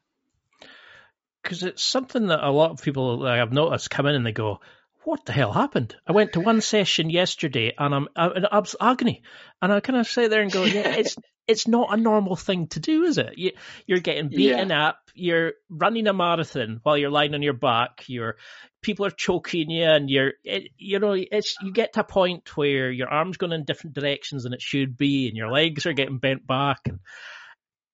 [1.42, 4.60] Because it's something that a lot of people I've noticed come in and they go,
[5.06, 5.94] what the hell happened?
[6.04, 8.46] I went to one session yesterday and I'm, I'm in
[8.80, 9.22] agony.
[9.62, 12.66] And I kind of sit there and go, yeah, it's it's not a normal thing
[12.68, 13.38] to do, is it?
[13.38, 13.52] You,
[13.88, 14.88] are getting beaten yeah.
[14.88, 14.98] up.
[15.14, 18.02] You're running a marathon while you're lying on your back.
[18.08, 18.34] You're
[18.82, 22.56] people are choking you, and you're it, you know it's you get to a point
[22.56, 25.92] where your arms going in different directions than it should be, and your legs are
[25.92, 26.98] getting bent back, and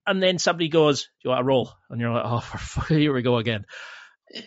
[0.06, 3.12] and then somebody goes, "Do "You want a roll?" And you're like, "Oh, for, here
[3.12, 3.66] we go again."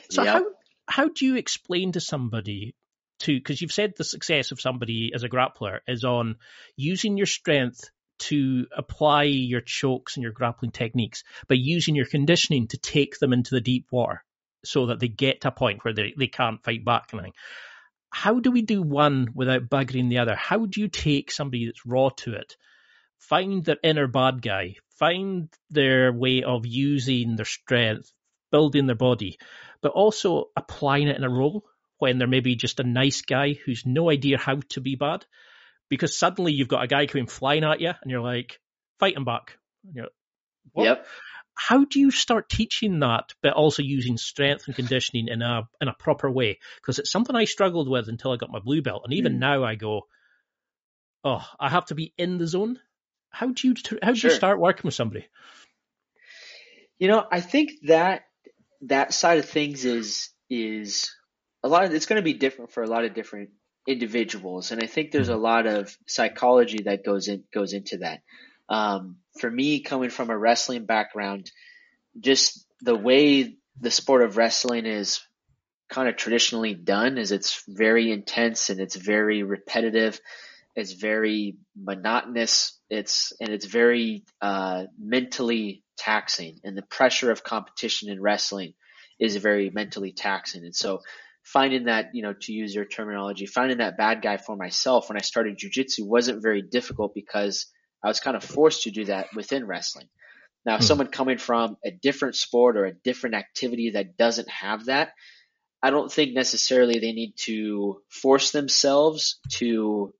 [0.09, 0.33] So yep.
[0.33, 0.45] how
[0.87, 2.75] how do you explain to somebody
[3.19, 6.35] to because you've said the success of somebody as a grappler is on
[6.75, 12.67] using your strength to apply your chokes and your grappling techniques by using your conditioning
[12.67, 14.23] to take them into the deep water
[14.63, 17.33] so that they get to a point where they, they can't fight back and
[18.09, 20.35] How do we do one without buggering the other?
[20.35, 22.55] How do you take somebody that's raw to it,
[23.19, 28.11] find their inner bad guy, find their way of using their strength,
[28.51, 29.37] building their body,
[29.85, 31.63] but also applying it in a roll
[31.99, 35.23] when they're maybe just a nice guy who's no idea how to be bad.
[35.91, 38.59] Because suddenly you've got a guy coming flying at you and you're like,
[38.99, 39.59] fight him back.
[40.75, 41.05] Like, yep.
[41.53, 45.87] How do you start teaching that, but also using strength and conditioning in a in
[45.87, 46.57] a proper way?
[46.81, 49.39] Because it's something I struggled with until I got my blue belt, and even mm.
[49.39, 50.07] now I go,
[51.23, 52.79] oh, I have to be in the zone.
[53.29, 54.31] How do you how do sure.
[54.31, 55.27] you start working with somebody?
[56.97, 58.23] You know, I think that
[58.81, 61.11] that side of things is is
[61.63, 63.49] a lot of it's going to be different for a lot of different
[63.87, 65.41] individuals, and I think there's a mm-hmm.
[65.41, 68.21] lot of psychology that goes in goes into that.
[68.69, 71.51] Um, for me, coming from a wrestling background,
[72.19, 75.21] just the way the sport of wrestling is
[75.89, 80.19] kind of traditionally done is it's very intense and it's very repetitive.
[80.75, 82.77] It's very monotonous.
[82.89, 88.73] It's and it's very uh, mentally taxing, and the pressure of competition in wrestling
[89.19, 90.63] is very mentally taxing.
[90.63, 91.01] And so,
[91.43, 95.17] finding that, you know, to use your terminology, finding that bad guy for myself when
[95.17, 97.67] I started jujitsu wasn't very difficult because
[98.03, 100.07] I was kind of forced to do that within wrestling.
[100.65, 100.83] Now, hmm.
[100.83, 105.13] someone coming from a different sport or a different activity that doesn't have that,
[105.83, 110.13] I don't think necessarily they need to force themselves to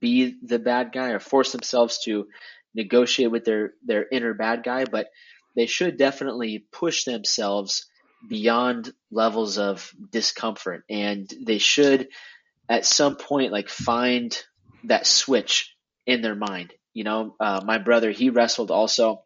[0.00, 2.28] be the bad guy or force themselves to
[2.74, 5.08] negotiate with their their inner bad guy, but
[5.54, 7.86] they should definitely push themselves
[8.28, 12.08] beyond levels of discomfort and they should
[12.68, 14.38] at some point like find
[14.84, 15.74] that switch
[16.06, 16.72] in their mind.
[16.94, 19.22] You know, uh, my brother, he wrestled also.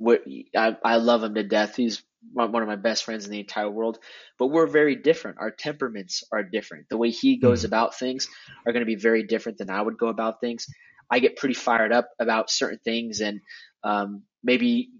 [0.00, 1.76] I, I love him to death.
[1.76, 2.02] He's
[2.32, 3.98] one of my best friends in the entire world,
[4.38, 5.38] but we're very different.
[5.38, 6.88] Our temperaments are different.
[6.88, 7.66] The way he goes mm-hmm.
[7.66, 8.28] about things
[8.66, 10.66] are going to be very different than I would go about things.
[11.10, 13.40] I get pretty fired up about certain things and
[13.84, 14.90] um, maybe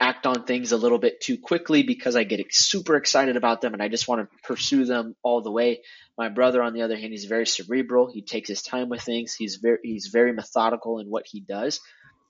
[0.00, 3.72] act on things a little bit too quickly because I get super excited about them
[3.72, 5.82] and I just want to pursue them all the way.
[6.16, 8.10] My brother, on the other hand, he's very cerebral.
[8.12, 9.34] He takes his time with things.
[9.34, 11.80] He's very he's very methodical in what he does,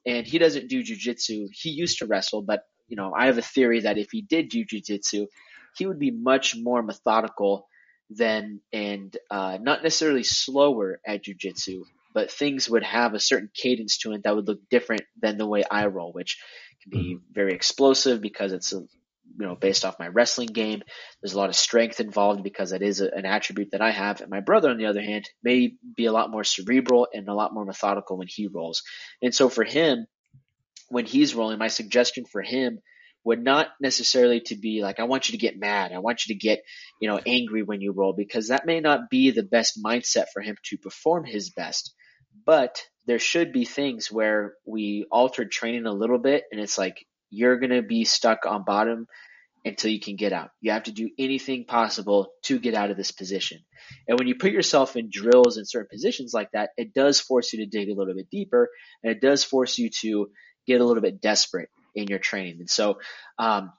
[0.06, 1.48] and he doesn't do jujitsu.
[1.52, 4.48] He used to wrestle, but you know I have a theory that if he did
[4.48, 5.26] do jujitsu,
[5.76, 7.66] he would be much more methodical
[8.10, 11.82] than and uh, not necessarily slower at jujitsu,
[12.14, 15.46] but things would have a certain cadence to it that would look different than the
[15.46, 16.38] way I roll, which
[16.82, 17.32] can be mm-hmm.
[17.32, 20.82] very explosive because it's a, you know based off my wrestling game.
[21.22, 24.20] There's a lot of strength involved because that is a, an attribute that I have.
[24.20, 27.34] And my brother, on the other hand, may be a lot more cerebral and a
[27.34, 28.82] lot more methodical when he rolls.
[29.22, 30.06] And so for him,
[30.88, 32.80] when he's rolling, my suggestion for him
[33.24, 35.92] would not necessarily to be like, I want you to get mad.
[35.92, 36.62] I want you to get,
[37.00, 40.40] you know, angry when you roll because that may not be the best mindset for
[40.40, 41.92] him to perform his best.
[42.48, 47.04] But there should be things where we altered training a little bit and it's like,
[47.28, 49.06] you're going to be stuck on bottom
[49.66, 50.48] until you can get out.
[50.62, 53.58] You have to do anything possible to get out of this position.
[54.08, 57.52] And when you put yourself in drills in certain positions like that, it does force
[57.52, 58.70] you to dig a little bit deeper
[59.04, 60.30] and it does force you to
[60.66, 62.60] get a little bit desperate in your training.
[62.60, 62.98] And so,
[63.38, 63.74] um,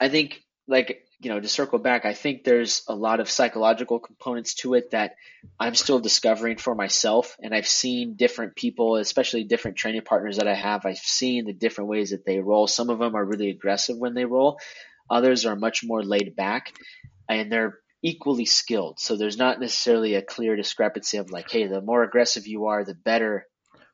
[0.00, 3.98] I think like, you know, to circle back, I think there's a lot of psychological
[3.98, 5.16] components to it that
[5.58, 7.36] I'm still discovering for myself.
[7.42, 10.84] And I've seen different people, especially different training partners that I have.
[10.84, 12.66] I've seen the different ways that they roll.
[12.66, 14.58] Some of them are really aggressive when they roll.
[15.08, 16.74] Others are much more laid back
[17.28, 19.00] and they're equally skilled.
[19.00, 22.84] So there's not necessarily a clear discrepancy of like, hey, the more aggressive you are,
[22.84, 23.46] the better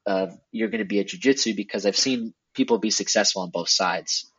[0.05, 3.69] uh, you're going to be at jujitsu because I've seen people be successful on both
[3.69, 4.31] sides.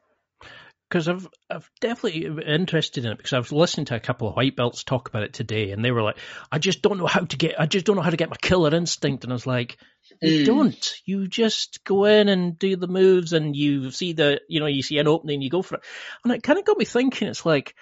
[0.91, 4.35] Because I've I've definitely interested in it because I was listening to a couple of
[4.35, 6.17] white belts talk about it today, and they were like,
[6.51, 8.35] "I just don't know how to get, I just don't know how to get my
[8.35, 9.77] killer instinct," and I was like,
[10.21, 10.45] "You mm.
[10.45, 10.93] don't.
[11.05, 14.81] You just go in and do the moves, and you see the, you know, you
[14.81, 15.83] see an opening, you go for it."
[16.25, 17.29] And it kind of got me thinking.
[17.29, 17.73] It's like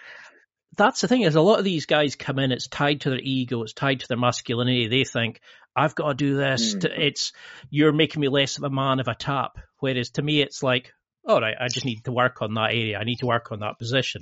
[0.77, 3.19] that's the thing is a lot of these guys come in, it's tied to their
[3.19, 4.87] ego, it's tied to their masculinity.
[4.87, 5.41] They think,
[5.75, 6.75] I've got to do this.
[6.75, 6.97] Mm.
[6.97, 7.33] It's,
[7.69, 9.57] you're making me less of a man if I tap.
[9.79, 10.93] Whereas to me, it's like,
[11.25, 12.97] all right, I just need to work on that area.
[12.97, 14.21] I need to work on that position.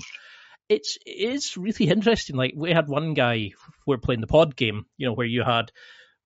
[0.70, 2.36] It's, it's really interesting.
[2.36, 3.52] Like we had one guy,
[3.86, 5.72] we are playing the pod game, you know, where you had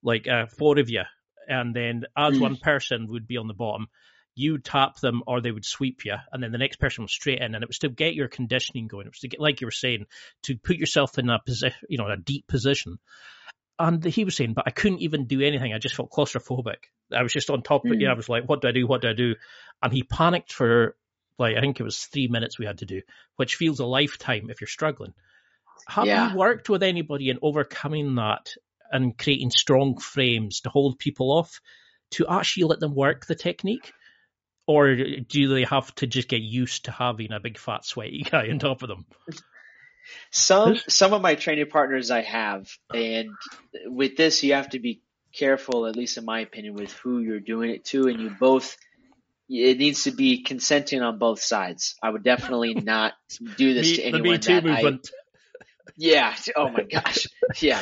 [0.04, 1.04] like uh, four of you
[1.48, 2.42] and then as mm.
[2.42, 3.88] one person would be on the bottom,
[4.36, 7.42] you tap them or they would sweep you, and then the next person was straight
[7.42, 9.06] in, and it was to get your conditioning going.
[9.06, 10.06] It was to get, like you were saying,
[10.44, 12.98] to put yourself in a position, you know, a deep position.
[13.78, 15.74] And he was saying, but I couldn't even do anything.
[15.74, 16.86] I just felt claustrophobic.
[17.14, 18.00] I was just on top of it.
[18.00, 18.14] Yeah, hmm.
[18.14, 18.88] I was like, what do I do?
[18.88, 19.36] What do I do?
[19.82, 20.96] And he panicked for
[21.38, 23.02] like I think it was three minutes we had to do,
[23.36, 25.14] which feels a lifetime if you're struggling.
[25.88, 26.32] Have yeah.
[26.32, 28.54] you worked with anybody in overcoming that
[28.92, 31.60] and creating strong frames to hold people off
[32.12, 33.94] to actually let them work the technique?
[34.68, 38.50] or do they have to just get used to having a big fat sweaty guy
[38.50, 39.06] on top of them?
[40.32, 43.30] Some some of my training partners I have, and
[43.86, 45.02] with this you have to be
[45.32, 48.78] careful, at least in my opinion, with who you're doing it to, and you both.
[49.50, 51.96] It needs to be consenting on both sides.
[52.02, 53.14] I would definitely not
[53.58, 55.10] do this me, to anyone Me that movement.
[55.14, 55.18] I.
[55.98, 56.36] Yeah.
[56.56, 57.28] Oh my gosh.
[57.62, 57.82] Yeah.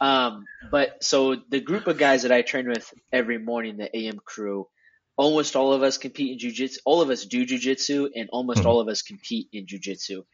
[0.00, 4.18] Um, but so the group of guys that I train with every morning, the AM
[4.18, 4.68] crew,
[5.16, 6.78] almost all of us compete in jujitsu.
[6.84, 8.68] All of us do jujitsu, and almost mm-hmm.
[8.68, 10.24] all of us compete in jujitsu.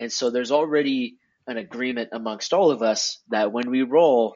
[0.00, 4.34] And so there's already an agreement amongst all of us that when we roll,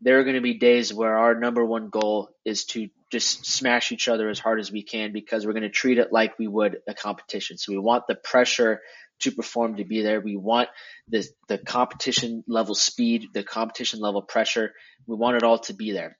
[0.00, 3.92] there are going to be days where our number one goal is to just smash
[3.92, 6.48] each other as hard as we can because we're going to treat it like we
[6.48, 7.56] would a competition.
[7.56, 8.80] So we want the pressure
[9.20, 10.20] to perform to be there.
[10.20, 10.68] We want
[11.08, 14.72] the the competition level speed, the competition level pressure.
[15.06, 16.18] We want it all to be there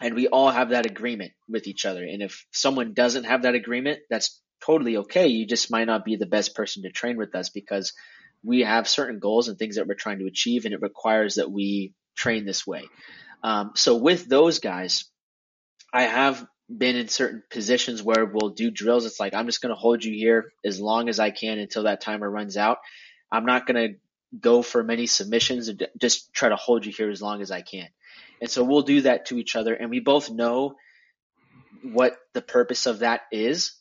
[0.00, 2.04] and we all have that agreement with each other.
[2.04, 5.28] And if someone doesn't have that agreement, that's totally okay.
[5.28, 7.92] You just might not be the best person to train with us because
[8.44, 11.50] we have certain goals and things that we're trying to achieve, and it requires that
[11.50, 12.82] we train this way.
[13.42, 15.04] Um, so with those guys,
[15.92, 19.06] I have been in certain positions where we'll do drills.
[19.06, 21.84] It's like I'm just going to hold you here as long as I can until
[21.84, 22.78] that timer runs out.
[23.30, 23.98] I'm not going to
[24.38, 27.62] go for many submissions and just try to hold you here as long as I
[27.62, 27.88] can.
[28.40, 30.76] And so we'll do that to each other and we both know
[31.82, 33.74] what the purpose of that is.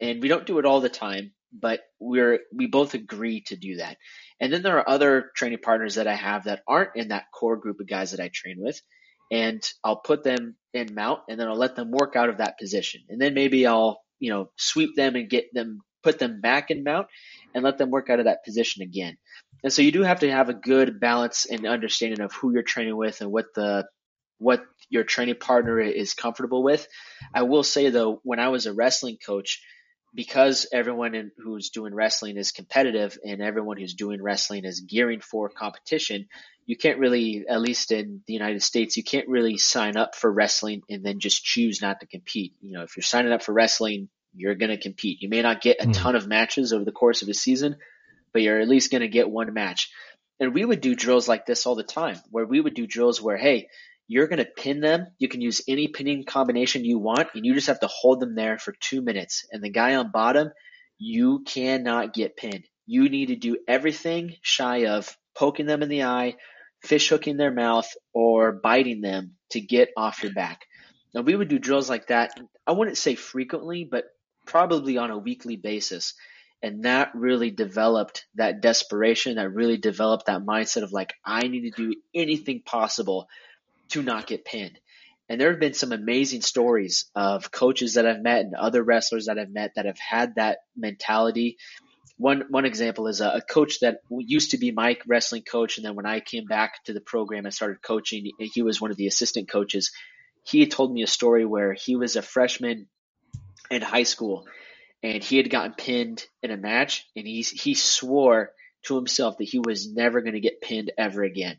[0.00, 3.76] And we don't do it all the time, but we're, we both agree to do
[3.76, 3.96] that.
[4.40, 7.56] And then there are other training partners that I have that aren't in that core
[7.56, 8.80] group of guys that I train with.
[9.30, 12.58] And I'll put them in mount and then I'll let them work out of that
[12.58, 13.02] position.
[13.08, 16.84] And then maybe I'll, you know, sweep them and get them, put them back in
[16.84, 17.06] mount
[17.54, 19.16] and let them work out of that position again.
[19.62, 22.62] And so you do have to have a good balance and understanding of who you're
[22.62, 23.86] training with and what the
[24.38, 26.86] what your training partner is comfortable with.
[27.32, 29.62] I will say though, when I was a wrestling coach,
[30.14, 35.20] because everyone in, who's doing wrestling is competitive and everyone who's doing wrestling is gearing
[35.20, 36.26] for competition,
[36.66, 40.30] you can't really, at least in the United States, you can't really sign up for
[40.30, 42.54] wrestling and then just choose not to compete.
[42.60, 45.22] You know, if you're signing up for wrestling, you're going to compete.
[45.22, 45.94] You may not get a mm.
[45.94, 47.76] ton of matches over the course of a season,
[48.32, 49.90] but you're at least going to get one match.
[50.40, 53.20] And we would do drills like this all the time, where we would do drills
[53.20, 53.68] where, hey,
[54.08, 55.06] you're going to pin them.
[55.18, 58.34] You can use any pinning combination you want, and you just have to hold them
[58.34, 59.46] there for two minutes.
[59.50, 60.50] And the guy on bottom,
[60.98, 62.64] you cannot get pinned.
[62.86, 66.34] You need to do everything shy of poking them in the eye,
[66.82, 70.66] fish hooking their mouth, or biting them to get off your back.
[71.14, 72.32] Now, we would do drills like that.
[72.66, 74.04] I wouldn't say frequently, but
[74.46, 76.14] probably on a weekly basis.
[76.62, 79.36] And that really developed that desperation.
[79.36, 83.26] That really developed that mindset of like, I need to do anything possible
[83.92, 84.78] to not get pinned.
[85.28, 89.26] And there have been some amazing stories of coaches that I've met and other wrestlers
[89.26, 91.56] that I've met that have had that mentality.
[92.18, 95.86] One one example is a, a coach that used to be my wrestling coach, and
[95.86, 98.96] then when I came back to the program and started coaching, he was one of
[98.96, 99.90] the assistant coaches.
[100.44, 102.88] He had told me a story where he was a freshman
[103.70, 104.46] in high school,
[105.02, 108.50] and he had gotten pinned in a match, and he he swore
[108.84, 111.56] to himself that he was never going to get pinned ever again.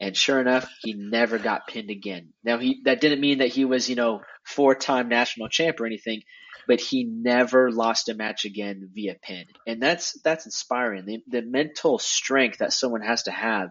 [0.00, 2.32] And sure enough, he never got pinned again.
[2.44, 6.22] Now he that didn't mean that he was, you know, four-time national champ or anything,
[6.68, 9.46] but he never lost a match again via pin.
[9.66, 11.04] And that's that's inspiring.
[11.04, 13.70] The the mental strength that someone has to have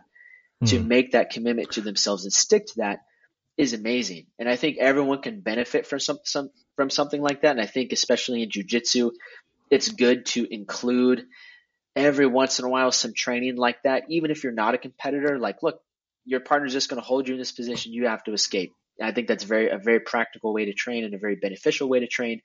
[0.63, 0.69] mm.
[0.69, 0.87] to hmm.
[0.87, 2.99] make that commitment to themselves and stick to that
[3.57, 4.27] is amazing.
[4.37, 7.51] And I think everyone can benefit from some, some from something like that.
[7.51, 9.11] And I think especially in jujitsu,
[9.71, 11.25] it's good to include
[11.95, 14.03] every once in a while some training like that.
[14.09, 15.81] Even if you're not a competitor, like look,
[16.27, 17.93] your partner's just going to hold you in this position.
[17.93, 18.73] You have to escape.
[19.01, 22.01] I think that's very a very practical way to train and a very beneficial way
[22.01, 22.41] to train.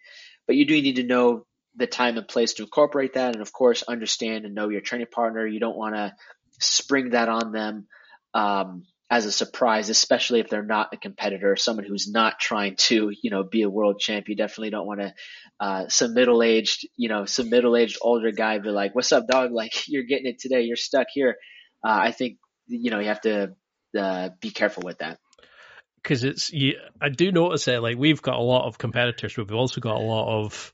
[0.46, 3.52] But you do need to know the time and place to incorporate that, and of
[3.52, 5.46] course, understand and know your training partner.
[5.46, 6.14] You don't want to
[6.60, 7.86] spring that on them
[8.34, 13.10] um, as a surprise, especially if they're not a competitor, someone who's not trying to,
[13.22, 14.28] you know, be a world champ.
[14.28, 15.14] You definitely don't want to,
[15.58, 19.26] uh, some middle aged, you know, some middle aged older guy be like, what's up,
[19.26, 19.50] dog?
[19.52, 20.62] Like, you're getting it today.
[20.62, 21.36] You're stuck here.
[21.84, 23.54] Uh, I think, you know, you have to
[23.98, 25.18] uh, be careful with that.
[26.02, 29.48] Because it's, you, I do notice that, like, we've got a lot of competitors, but
[29.48, 30.72] we've also got a lot of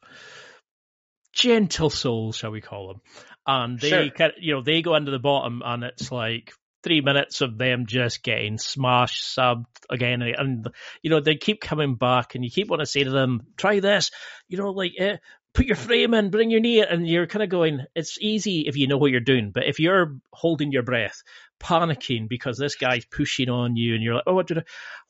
[1.34, 3.00] gentle souls, shall we call them?
[3.46, 4.10] And they, sure.
[4.10, 6.52] kind of, you know, they go into the bottom, and it's like
[6.82, 10.68] three minutes of them just getting smashed, subbed again, and, and
[11.02, 13.80] you know they keep coming back, and you keep wanting to say to them, "Try
[13.80, 14.10] this,"
[14.48, 15.16] you know, like eh,
[15.58, 17.84] put your frame in, bring your knee, in, and you're kind of going.
[17.96, 21.24] It's easy if you know what you're doing, but if you're holding your breath,
[21.58, 24.62] panicking because this guy's pushing on you, and you're like, "Oh, what did I,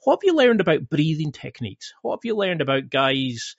[0.05, 1.93] What have you learned about breathing techniques?
[2.01, 3.57] What have you learned about guys?"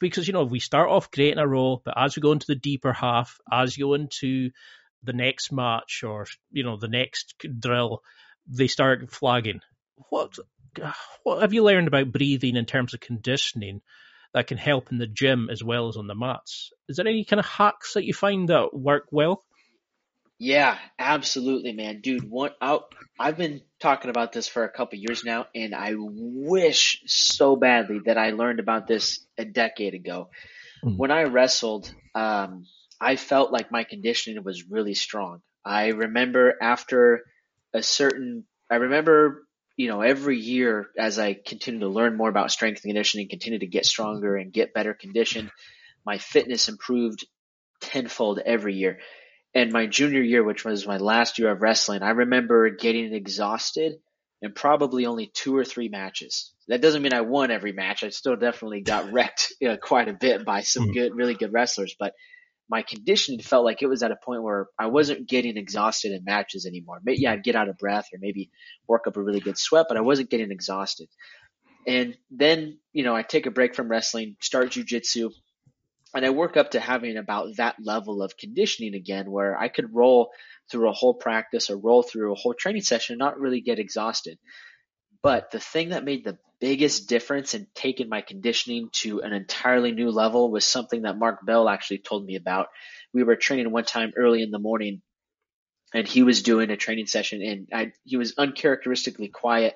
[0.00, 2.48] because you know we start off great in a row, but as we go into
[2.48, 4.50] the deeper half, as you go into
[5.04, 8.02] the next match or you know the next drill,
[8.48, 9.60] they start flagging.
[10.10, 10.36] What
[10.82, 13.82] ah, what have you learned about breathing in terms of conditioning
[14.34, 16.72] that can help in the gym as well as on the mats?
[16.88, 19.44] Is there any kind of hacks that you find that work well?
[20.38, 22.28] Yeah, absolutely, man, dude.
[22.28, 22.92] What out?
[23.18, 28.00] I've been talking about this for a couple years now, and I wish so badly
[28.06, 30.30] that I learned about this a decade ago.
[30.84, 30.96] Mm.
[30.96, 32.66] When I wrestled, um,
[33.00, 35.40] I felt like my conditioning was really strong.
[35.64, 37.22] I remember after
[37.72, 39.43] a certain, I remember,
[39.76, 43.58] you know, every year as I continued to learn more about strength and conditioning, continue
[43.58, 45.50] to get stronger and get better conditioned,
[46.06, 47.26] my fitness improved
[47.80, 49.00] tenfold every year.
[49.54, 53.94] And my junior year, which was my last year of wrestling, I remember getting exhausted
[54.42, 56.52] in probably only two or three matches.
[56.68, 58.04] That doesn't mean I won every match.
[58.04, 60.92] I still definitely got wrecked you know, quite a bit by some hmm.
[60.92, 62.14] good, really good wrestlers, but
[62.68, 66.24] my conditioning felt like it was at a point where I wasn't getting exhausted in
[66.24, 67.00] matches anymore.
[67.04, 68.50] Maybe yeah, I'd get out of breath or maybe
[68.88, 71.08] work up a really good sweat, but I wasn't getting exhausted.
[71.86, 75.30] And then, you know, I take a break from wrestling, start jujitsu,
[76.14, 79.94] and I work up to having about that level of conditioning again where I could
[79.94, 80.30] roll
[80.70, 83.78] through a whole practice or roll through a whole training session and not really get
[83.78, 84.38] exhausted.
[85.22, 89.92] But the thing that made the biggest difference in taking my conditioning to an entirely
[89.92, 92.68] new level was something that Mark Bell actually told me about.
[93.12, 95.02] We were training one time early in the morning
[95.92, 99.74] and he was doing a training session and I, he was uncharacteristically quiet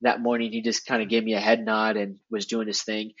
[0.00, 0.50] that morning.
[0.50, 3.12] He just kind of gave me a head nod and was doing his thing.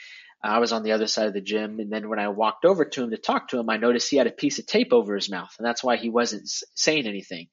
[0.42, 1.78] I was on the other side of the gym.
[1.78, 4.16] And then when I walked over to him to talk to him, I noticed he
[4.16, 5.54] had a piece of tape over his mouth.
[5.56, 7.46] And that's why he wasn't saying anything.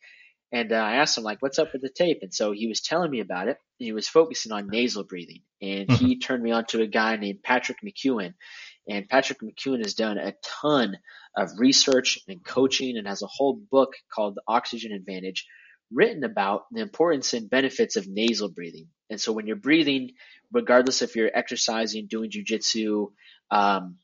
[0.53, 2.19] And uh, I asked him, like, what's up with the tape?
[2.21, 3.57] And so he was telling me about it.
[3.77, 5.41] he was focusing on nasal breathing.
[5.61, 6.05] And mm-hmm.
[6.05, 8.33] he turned me on to a guy named Patrick McKeown.
[8.89, 10.97] And Patrick McKeown has done a ton
[11.37, 15.45] of research and coaching and has a whole book called The Oxygen Advantage
[15.91, 18.87] written about the importance and benefits of nasal breathing.
[19.09, 20.11] And so when you're breathing,
[20.51, 23.11] regardless if you're exercising, doing jujitsu,
[23.51, 23.97] um,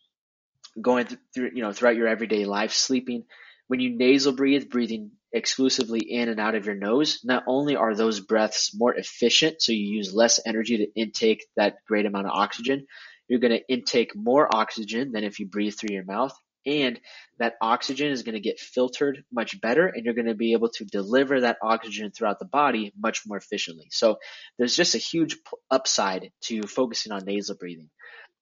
[0.79, 3.23] going through, you know, throughout your everyday life, sleeping,
[3.67, 7.95] when you nasal breathe, breathing exclusively in and out of your nose, not only are
[7.95, 12.34] those breaths more efficient, so you use less energy to intake that great amount of
[12.34, 12.86] oxygen,
[13.28, 16.34] you're going to intake more oxygen than if you breathe through your mouth
[16.67, 16.99] and
[17.39, 20.69] that oxygen is going to get filtered much better and you're going to be able
[20.69, 23.88] to deliver that oxygen throughout the body much more efficiently.
[23.89, 24.17] So
[24.57, 25.38] there's just a huge
[25.71, 27.89] upside to focusing on nasal breathing.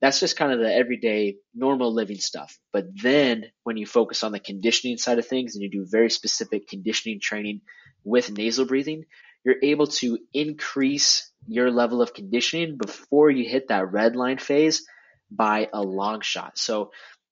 [0.02, 2.58] That's just kind of the everyday normal living stuff.
[2.74, 6.10] But then when you focus on the conditioning side of things and you do very
[6.10, 7.62] specific conditioning training
[8.04, 9.06] with nasal breathing,
[9.44, 14.86] you're able to increase your level of conditioning before you hit that red line phase
[15.32, 16.58] by a long shot.
[16.58, 16.92] So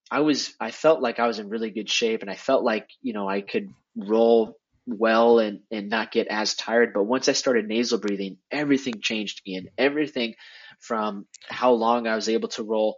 [0.09, 2.87] I was I felt like I was in really good shape and I felt like,
[3.01, 6.93] you know, I could roll well and, and not get as tired.
[6.93, 9.69] But once I started nasal breathing, everything changed again.
[9.77, 10.35] Everything
[10.83, 12.97] from how long I was able to roll,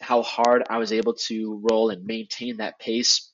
[0.00, 3.30] how hard I was able to roll and maintain that pace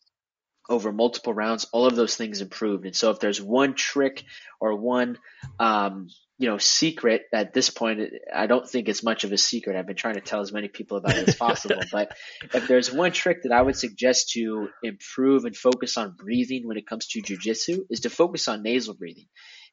[0.68, 2.84] over multiple rounds, all of those things improved.
[2.84, 4.24] And so if there's one trick
[4.60, 5.16] or one
[5.58, 6.08] um,
[6.38, 8.00] you know, secret at this point,
[8.32, 9.76] I don't think it's much of a secret.
[9.76, 11.80] I've been trying to tell as many people about it as possible.
[11.90, 12.16] but
[12.54, 16.76] if there's one trick that I would suggest to improve and focus on breathing when
[16.76, 19.26] it comes to jujitsu is to focus on nasal breathing.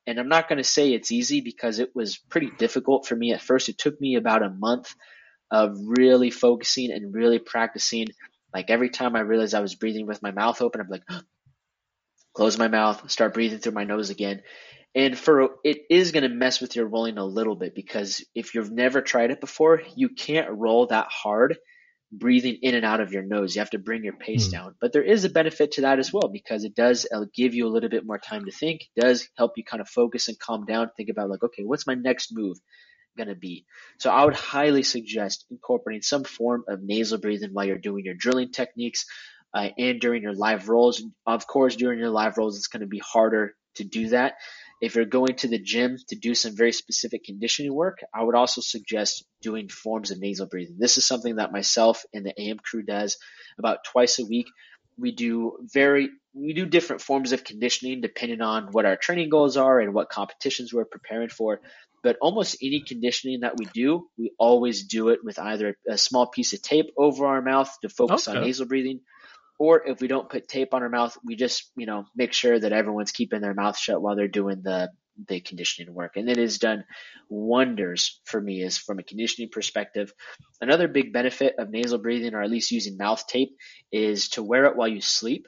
[0.08, 3.34] And I'm not going to say it's easy because it was pretty difficult for me
[3.34, 3.70] at first.
[3.70, 4.94] It took me about a month
[5.52, 8.08] of really focusing and really practicing.
[8.54, 11.04] Like every time I realized I was breathing with my mouth open, I'm like,
[12.36, 14.42] close my mouth, start breathing through my nose again.
[14.94, 18.56] And for it is going to mess with your rolling a little bit because if
[18.56, 21.58] you've never tried it before, you can't roll that hard
[22.12, 23.56] breathing in and out of your nose.
[23.56, 24.52] You have to bring your pace mm.
[24.52, 24.76] down.
[24.80, 27.68] But there is a benefit to that as well because it does uh, give you
[27.68, 28.82] a little bit more time to think.
[28.96, 30.90] It does help you kind of focus and calm down.
[30.96, 32.58] Think about like, okay, what's my next move
[33.18, 33.66] going to be?
[34.00, 38.16] So I would highly suggest incorporating some form of nasal breathing while you're doing your
[38.16, 39.06] drilling techniques
[39.54, 41.04] uh, and during your live rolls.
[41.26, 44.36] Of course, during your live rolls, it's going to be harder to do that.
[44.82, 48.36] If you're going to the gym to do some very specific conditioning work, I would
[48.36, 50.76] also suggest doing forms of nasal breathing.
[50.78, 53.18] This is something that myself and the AM crew does
[53.58, 54.48] about twice a week.
[54.98, 59.56] We do very we do different forms of conditioning depending on what our training goals
[59.56, 61.62] are and what competitions we're preparing for.
[62.04, 66.28] But almost any conditioning that we do, we always do it with either a small
[66.28, 68.38] piece of tape over our mouth to focus okay.
[68.38, 69.00] on nasal breathing
[69.58, 72.60] or if we don't put tape on our mouth, we just, you know, make sure
[72.60, 74.90] that everyone's keeping their mouth shut while they're doing the,
[75.28, 76.18] the conditioning work.
[76.18, 76.84] And it has done
[77.30, 80.14] wonders for me is from a conditioning perspective.
[80.60, 83.56] Another big benefit of nasal breathing or at least using mouth tape
[83.92, 85.48] is to wear it while you sleep.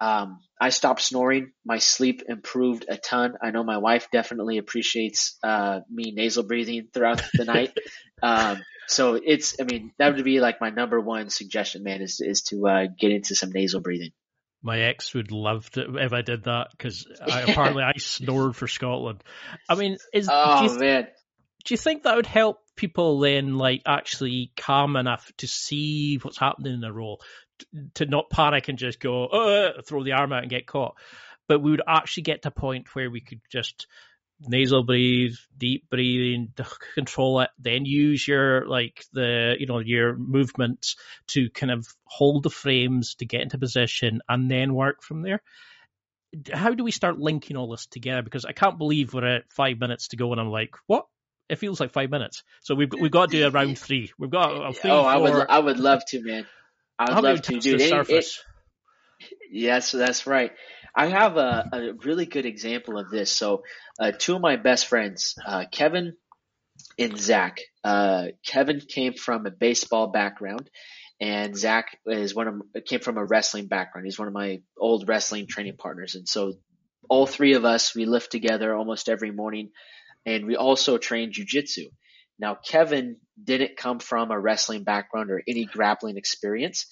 [0.00, 1.52] Um, I stopped snoring.
[1.64, 3.34] My sleep improved a ton.
[3.42, 7.76] I know my wife definitely appreciates uh, me nasal breathing throughout the night.
[8.22, 12.20] Um, so it's, I mean, that would be like my number one suggestion, man, is
[12.20, 14.10] is to uh, get into some nasal breathing.
[14.62, 19.22] My ex would love to if I did that because apparently I snored for Scotland.
[19.68, 21.06] I mean, is oh do you, man,
[21.64, 26.38] do you think that would help people then like actually calm enough to see what's
[26.38, 27.20] happening in the roll,
[27.94, 30.96] to not panic and just go uh, throw the arm out and get caught?
[31.48, 33.86] But we would actually get to a point where we could just
[34.40, 36.52] nasal breathe, deep breathing,
[36.94, 40.96] control it, then use your like the you know your movements
[41.28, 45.42] to kind of hold the frames to get into position and then work from there.
[46.52, 48.22] How do we start linking all this together?
[48.22, 51.06] Because I can't believe we're at five minutes to go and I'm like, what?
[51.48, 52.44] It feels like five minutes.
[52.62, 54.12] So we've we've got to do a round three.
[54.18, 54.90] We've got a three.
[54.90, 56.46] Oh, I would I would love to, man.
[56.98, 57.80] I would love to, dude.
[57.80, 58.26] It, it,
[59.50, 60.52] yes, that's right.
[60.94, 63.36] I have a, a really good example of this.
[63.36, 63.62] So,
[63.98, 66.14] uh, two of my best friends, uh, Kevin
[66.98, 67.60] and Zach.
[67.84, 70.70] Uh, Kevin came from a baseball background,
[71.20, 74.06] and Zach is one of came from a wrestling background.
[74.06, 76.54] He's one of my old wrestling training partners, and so
[77.08, 79.70] all three of us we lift together almost every morning,
[80.26, 81.86] and we also train jujitsu.
[82.38, 86.86] Now, Kevin didn't come from a wrestling background or any grappling experience.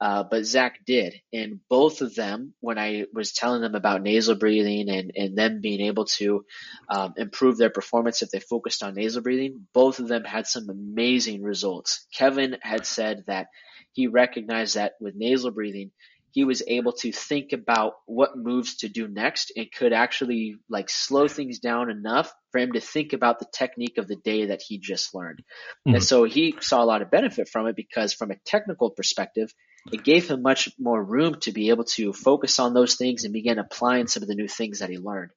[0.00, 1.20] Uh, but Zach did.
[1.32, 5.60] And both of them, when I was telling them about nasal breathing and, and them
[5.60, 6.44] being able to
[6.88, 10.68] um, improve their performance if they focused on nasal breathing, both of them had some
[10.70, 12.06] amazing results.
[12.14, 13.48] Kevin had said that
[13.92, 15.90] he recognized that with nasal breathing,
[16.30, 20.90] he was able to think about what moves to do next and could actually like
[20.90, 24.62] slow things down enough for him to think about the technique of the day that
[24.62, 25.40] he just learned.
[25.86, 25.96] Mm-hmm.
[25.96, 29.52] And so he saw a lot of benefit from it because from a technical perspective,
[29.92, 33.32] it gave him much more room to be able to focus on those things and
[33.32, 35.30] begin applying some of the new things that he learned.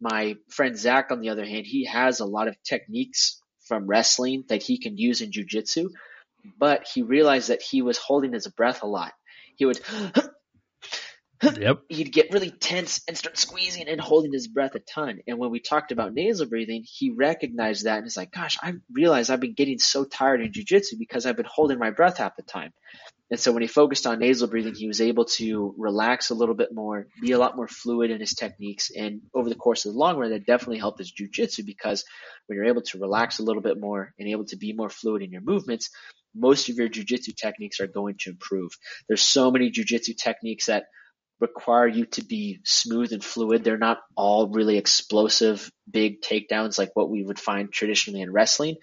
[0.00, 4.44] My friend Zach, on the other hand, he has a lot of techniques from wrestling
[4.48, 5.90] that he can use in jujitsu,
[6.58, 9.12] but he realized that he was holding his breath a lot.
[9.56, 9.80] He would
[11.42, 11.82] Yep.
[11.88, 15.20] He'd get really tense and start squeezing and holding his breath a ton.
[15.26, 18.74] And when we talked about nasal breathing, he recognized that and he's like, gosh, I
[18.92, 22.36] realize I've been getting so tired in jujitsu because I've been holding my breath half
[22.36, 22.72] the time.
[23.30, 26.56] And so when he focused on nasal breathing, he was able to relax a little
[26.56, 28.90] bit more, be a lot more fluid in his techniques.
[28.90, 32.04] And over the course of the long run, that definitely helped his jujitsu because
[32.46, 35.22] when you're able to relax a little bit more and able to be more fluid
[35.22, 35.90] in your movements,
[36.34, 38.72] most of your jujitsu techniques are going to improve.
[39.06, 40.86] There's so many jujitsu techniques that
[41.40, 43.64] require you to be smooth and fluid.
[43.64, 48.76] They're not all really explosive, big takedowns like what we would find traditionally in wrestling.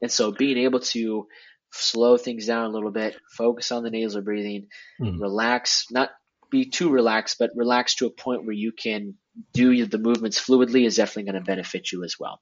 [0.00, 1.26] And so being able to
[1.72, 4.68] slow things down a little bit, focus on the nasal breathing,
[5.00, 5.20] mm.
[5.20, 6.10] relax, not
[6.50, 9.14] be too relaxed, but relax to a point where you can
[9.52, 12.40] do the movements fluidly is definitely going to benefit you as well.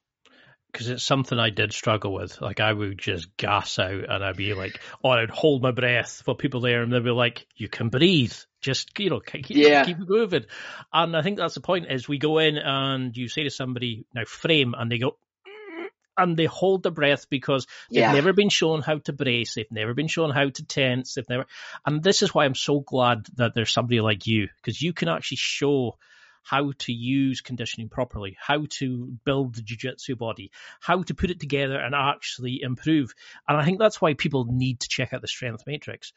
[0.72, 2.40] Because it's something I did struggle with.
[2.40, 6.22] Like I would just gas out and I'd be like, or I'd hold my breath
[6.24, 8.34] for people there and they'd be like, you can breathe.
[8.62, 9.84] Just, you know, keep, yeah.
[9.84, 10.44] keep moving.
[10.92, 14.06] And I think that's the point is we go in and you say to somebody,
[14.14, 15.16] now frame, and they go,
[15.46, 18.12] mm, and they hold the breath because they've yeah.
[18.12, 21.44] never been shown how to brace, they've never been shown how to tense, they've never.
[21.84, 25.08] And this is why I'm so glad that there's somebody like you because you can
[25.08, 25.98] actually show
[26.42, 31.40] how to use conditioning properly, how to build the jiu-jitsu body, how to put it
[31.40, 33.14] together and actually improve.
[33.48, 36.12] And I think that's why people need to check out the strength matrix.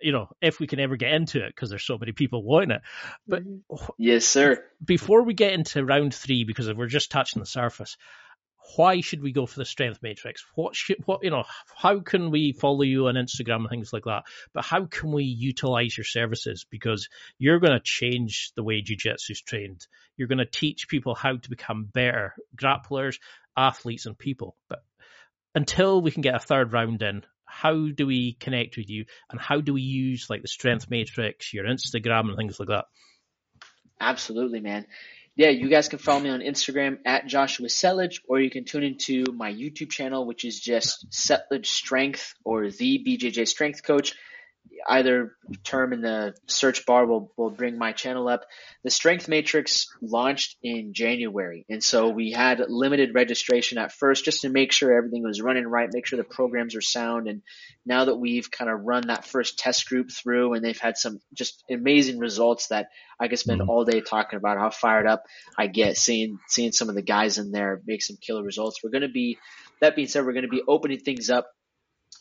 [0.00, 2.72] You know, if we can ever get into it, because there's so many people wanting
[2.72, 2.82] it.
[3.26, 3.92] But mm-hmm.
[3.98, 4.62] yes, sir.
[4.84, 7.96] Before we get into round three, because we're just touching the surface,
[8.74, 10.44] why should we go for the strength matrix?
[10.54, 11.44] What should what you know?
[11.74, 14.24] How can we follow you on Instagram and things like that?
[14.52, 16.66] But how can we utilize your services?
[16.68, 17.08] Because
[17.38, 19.86] you're going to change the way jiu-jitsu is trained.
[20.16, 23.18] You're going to teach people how to become better grapplers,
[23.56, 24.56] athletes, and people.
[24.68, 24.82] But
[25.54, 29.40] until we can get a third round in, how do we connect with you, and
[29.40, 32.86] how do we use like the strength matrix, your Instagram, and things like that?
[34.00, 34.86] Absolutely, man
[35.36, 38.82] yeah, you guys can follow me on Instagram at Joshua Settlage, or you can tune
[38.82, 44.14] into my YouTube channel, which is just Settlage Strength or the BJJ Strength Coach
[44.88, 48.44] either term in the search bar will, will bring my channel up.
[48.84, 51.64] The Strength Matrix launched in January.
[51.68, 55.66] And so we had limited registration at first just to make sure everything was running
[55.66, 57.28] right, make sure the programs are sound.
[57.28, 57.42] And
[57.84, 61.20] now that we've kind of run that first test group through and they've had some
[61.34, 62.88] just amazing results that
[63.18, 63.70] I could spend mm-hmm.
[63.70, 65.24] all day talking about how fired up
[65.58, 68.82] I get seeing, seeing some of the guys in there make some killer results.
[68.82, 69.38] We're going to be,
[69.80, 71.50] that being said, we're going to be opening things up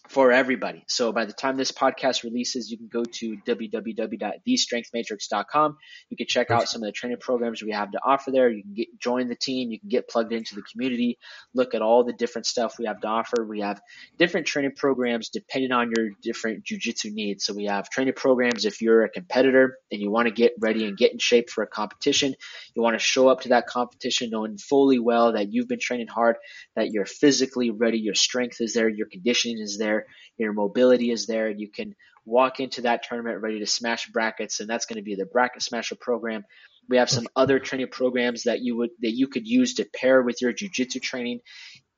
[0.07, 0.83] for everybody.
[0.87, 5.77] So by the time this podcast releases, you can go to www.thestrengthmatrix.com.
[6.09, 8.49] You can check out some of the training programs we have to offer there.
[8.49, 9.71] You can get join the team.
[9.71, 11.17] You can get plugged into the community.
[11.53, 13.45] Look at all the different stuff we have to offer.
[13.45, 13.81] We have
[14.17, 17.45] different training programs depending on your different jujitsu needs.
[17.45, 20.85] So we have training programs if you're a competitor and you want to get ready
[20.85, 22.35] and get in shape for a competition.
[22.75, 26.07] You want to show up to that competition knowing fully well that you've been training
[26.07, 26.37] hard,
[26.75, 30.05] that you're physically ready, your strength is there, your conditioning is there there,
[30.47, 34.59] your mobility is there, and you can walk into that tournament ready to smash brackets,
[34.59, 36.43] and that's going to be the bracket smasher program.
[36.89, 40.21] We have some other training programs that you would that you could use to pair
[40.21, 41.39] with your jujitsu training.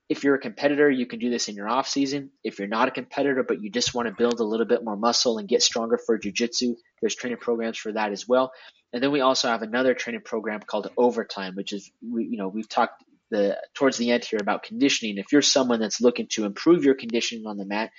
[0.10, 2.32] If you're a competitor, you can do this in your off season.
[2.42, 4.96] If you're not a competitor, but you just want to build a little bit more
[4.96, 8.54] muscle and get stronger for jujitsu, there's training programs for that as well.
[8.94, 12.70] And then we also have another training program called Overtime, which is you know we've
[12.70, 15.18] talked the towards the end here about conditioning.
[15.18, 17.92] If you're someone that's looking to improve your conditioning on the mat,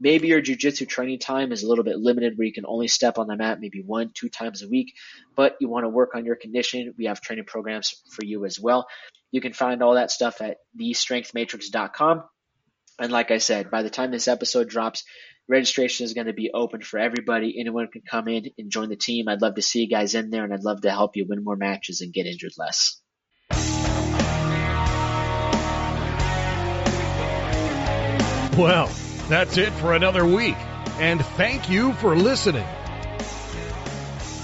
[0.00, 3.18] maybe your jujitsu training time is a little bit limited where you can only step
[3.18, 4.94] on the mat maybe one, two times a week,
[5.34, 6.92] but you want to work on your conditioning.
[6.98, 8.86] We have training programs for you as well.
[9.30, 12.24] You can find all that stuff at thestrengthmatrix.com.
[12.98, 15.04] And like I said, by the time this episode drops,
[15.48, 17.56] registration is going to be open for everybody.
[17.58, 19.28] Anyone can come in and join the team.
[19.28, 21.44] I'd love to see you guys in there and I'd love to help you win
[21.44, 23.00] more matches and get injured less.
[28.56, 28.90] Well,
[29.28, 30.56] that's it for another week,
[30.98, 32.66] and thank you for listening.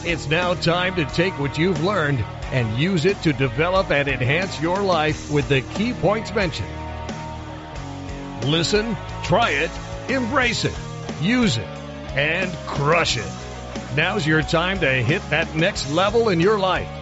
[0.04, 4.60] It's now time to take what you've learned and use it to develop and enhance
[4.60, 6.68] your life with the key points mentioned.
[8.44, 9.70] Listen, try it,
[10.10, 10.76] embrace it,
[11.22, 11.68] use it,
[12.14, 13.32] and crush it.
[13.96, 17.01] Now's your time to hit that next level in your life.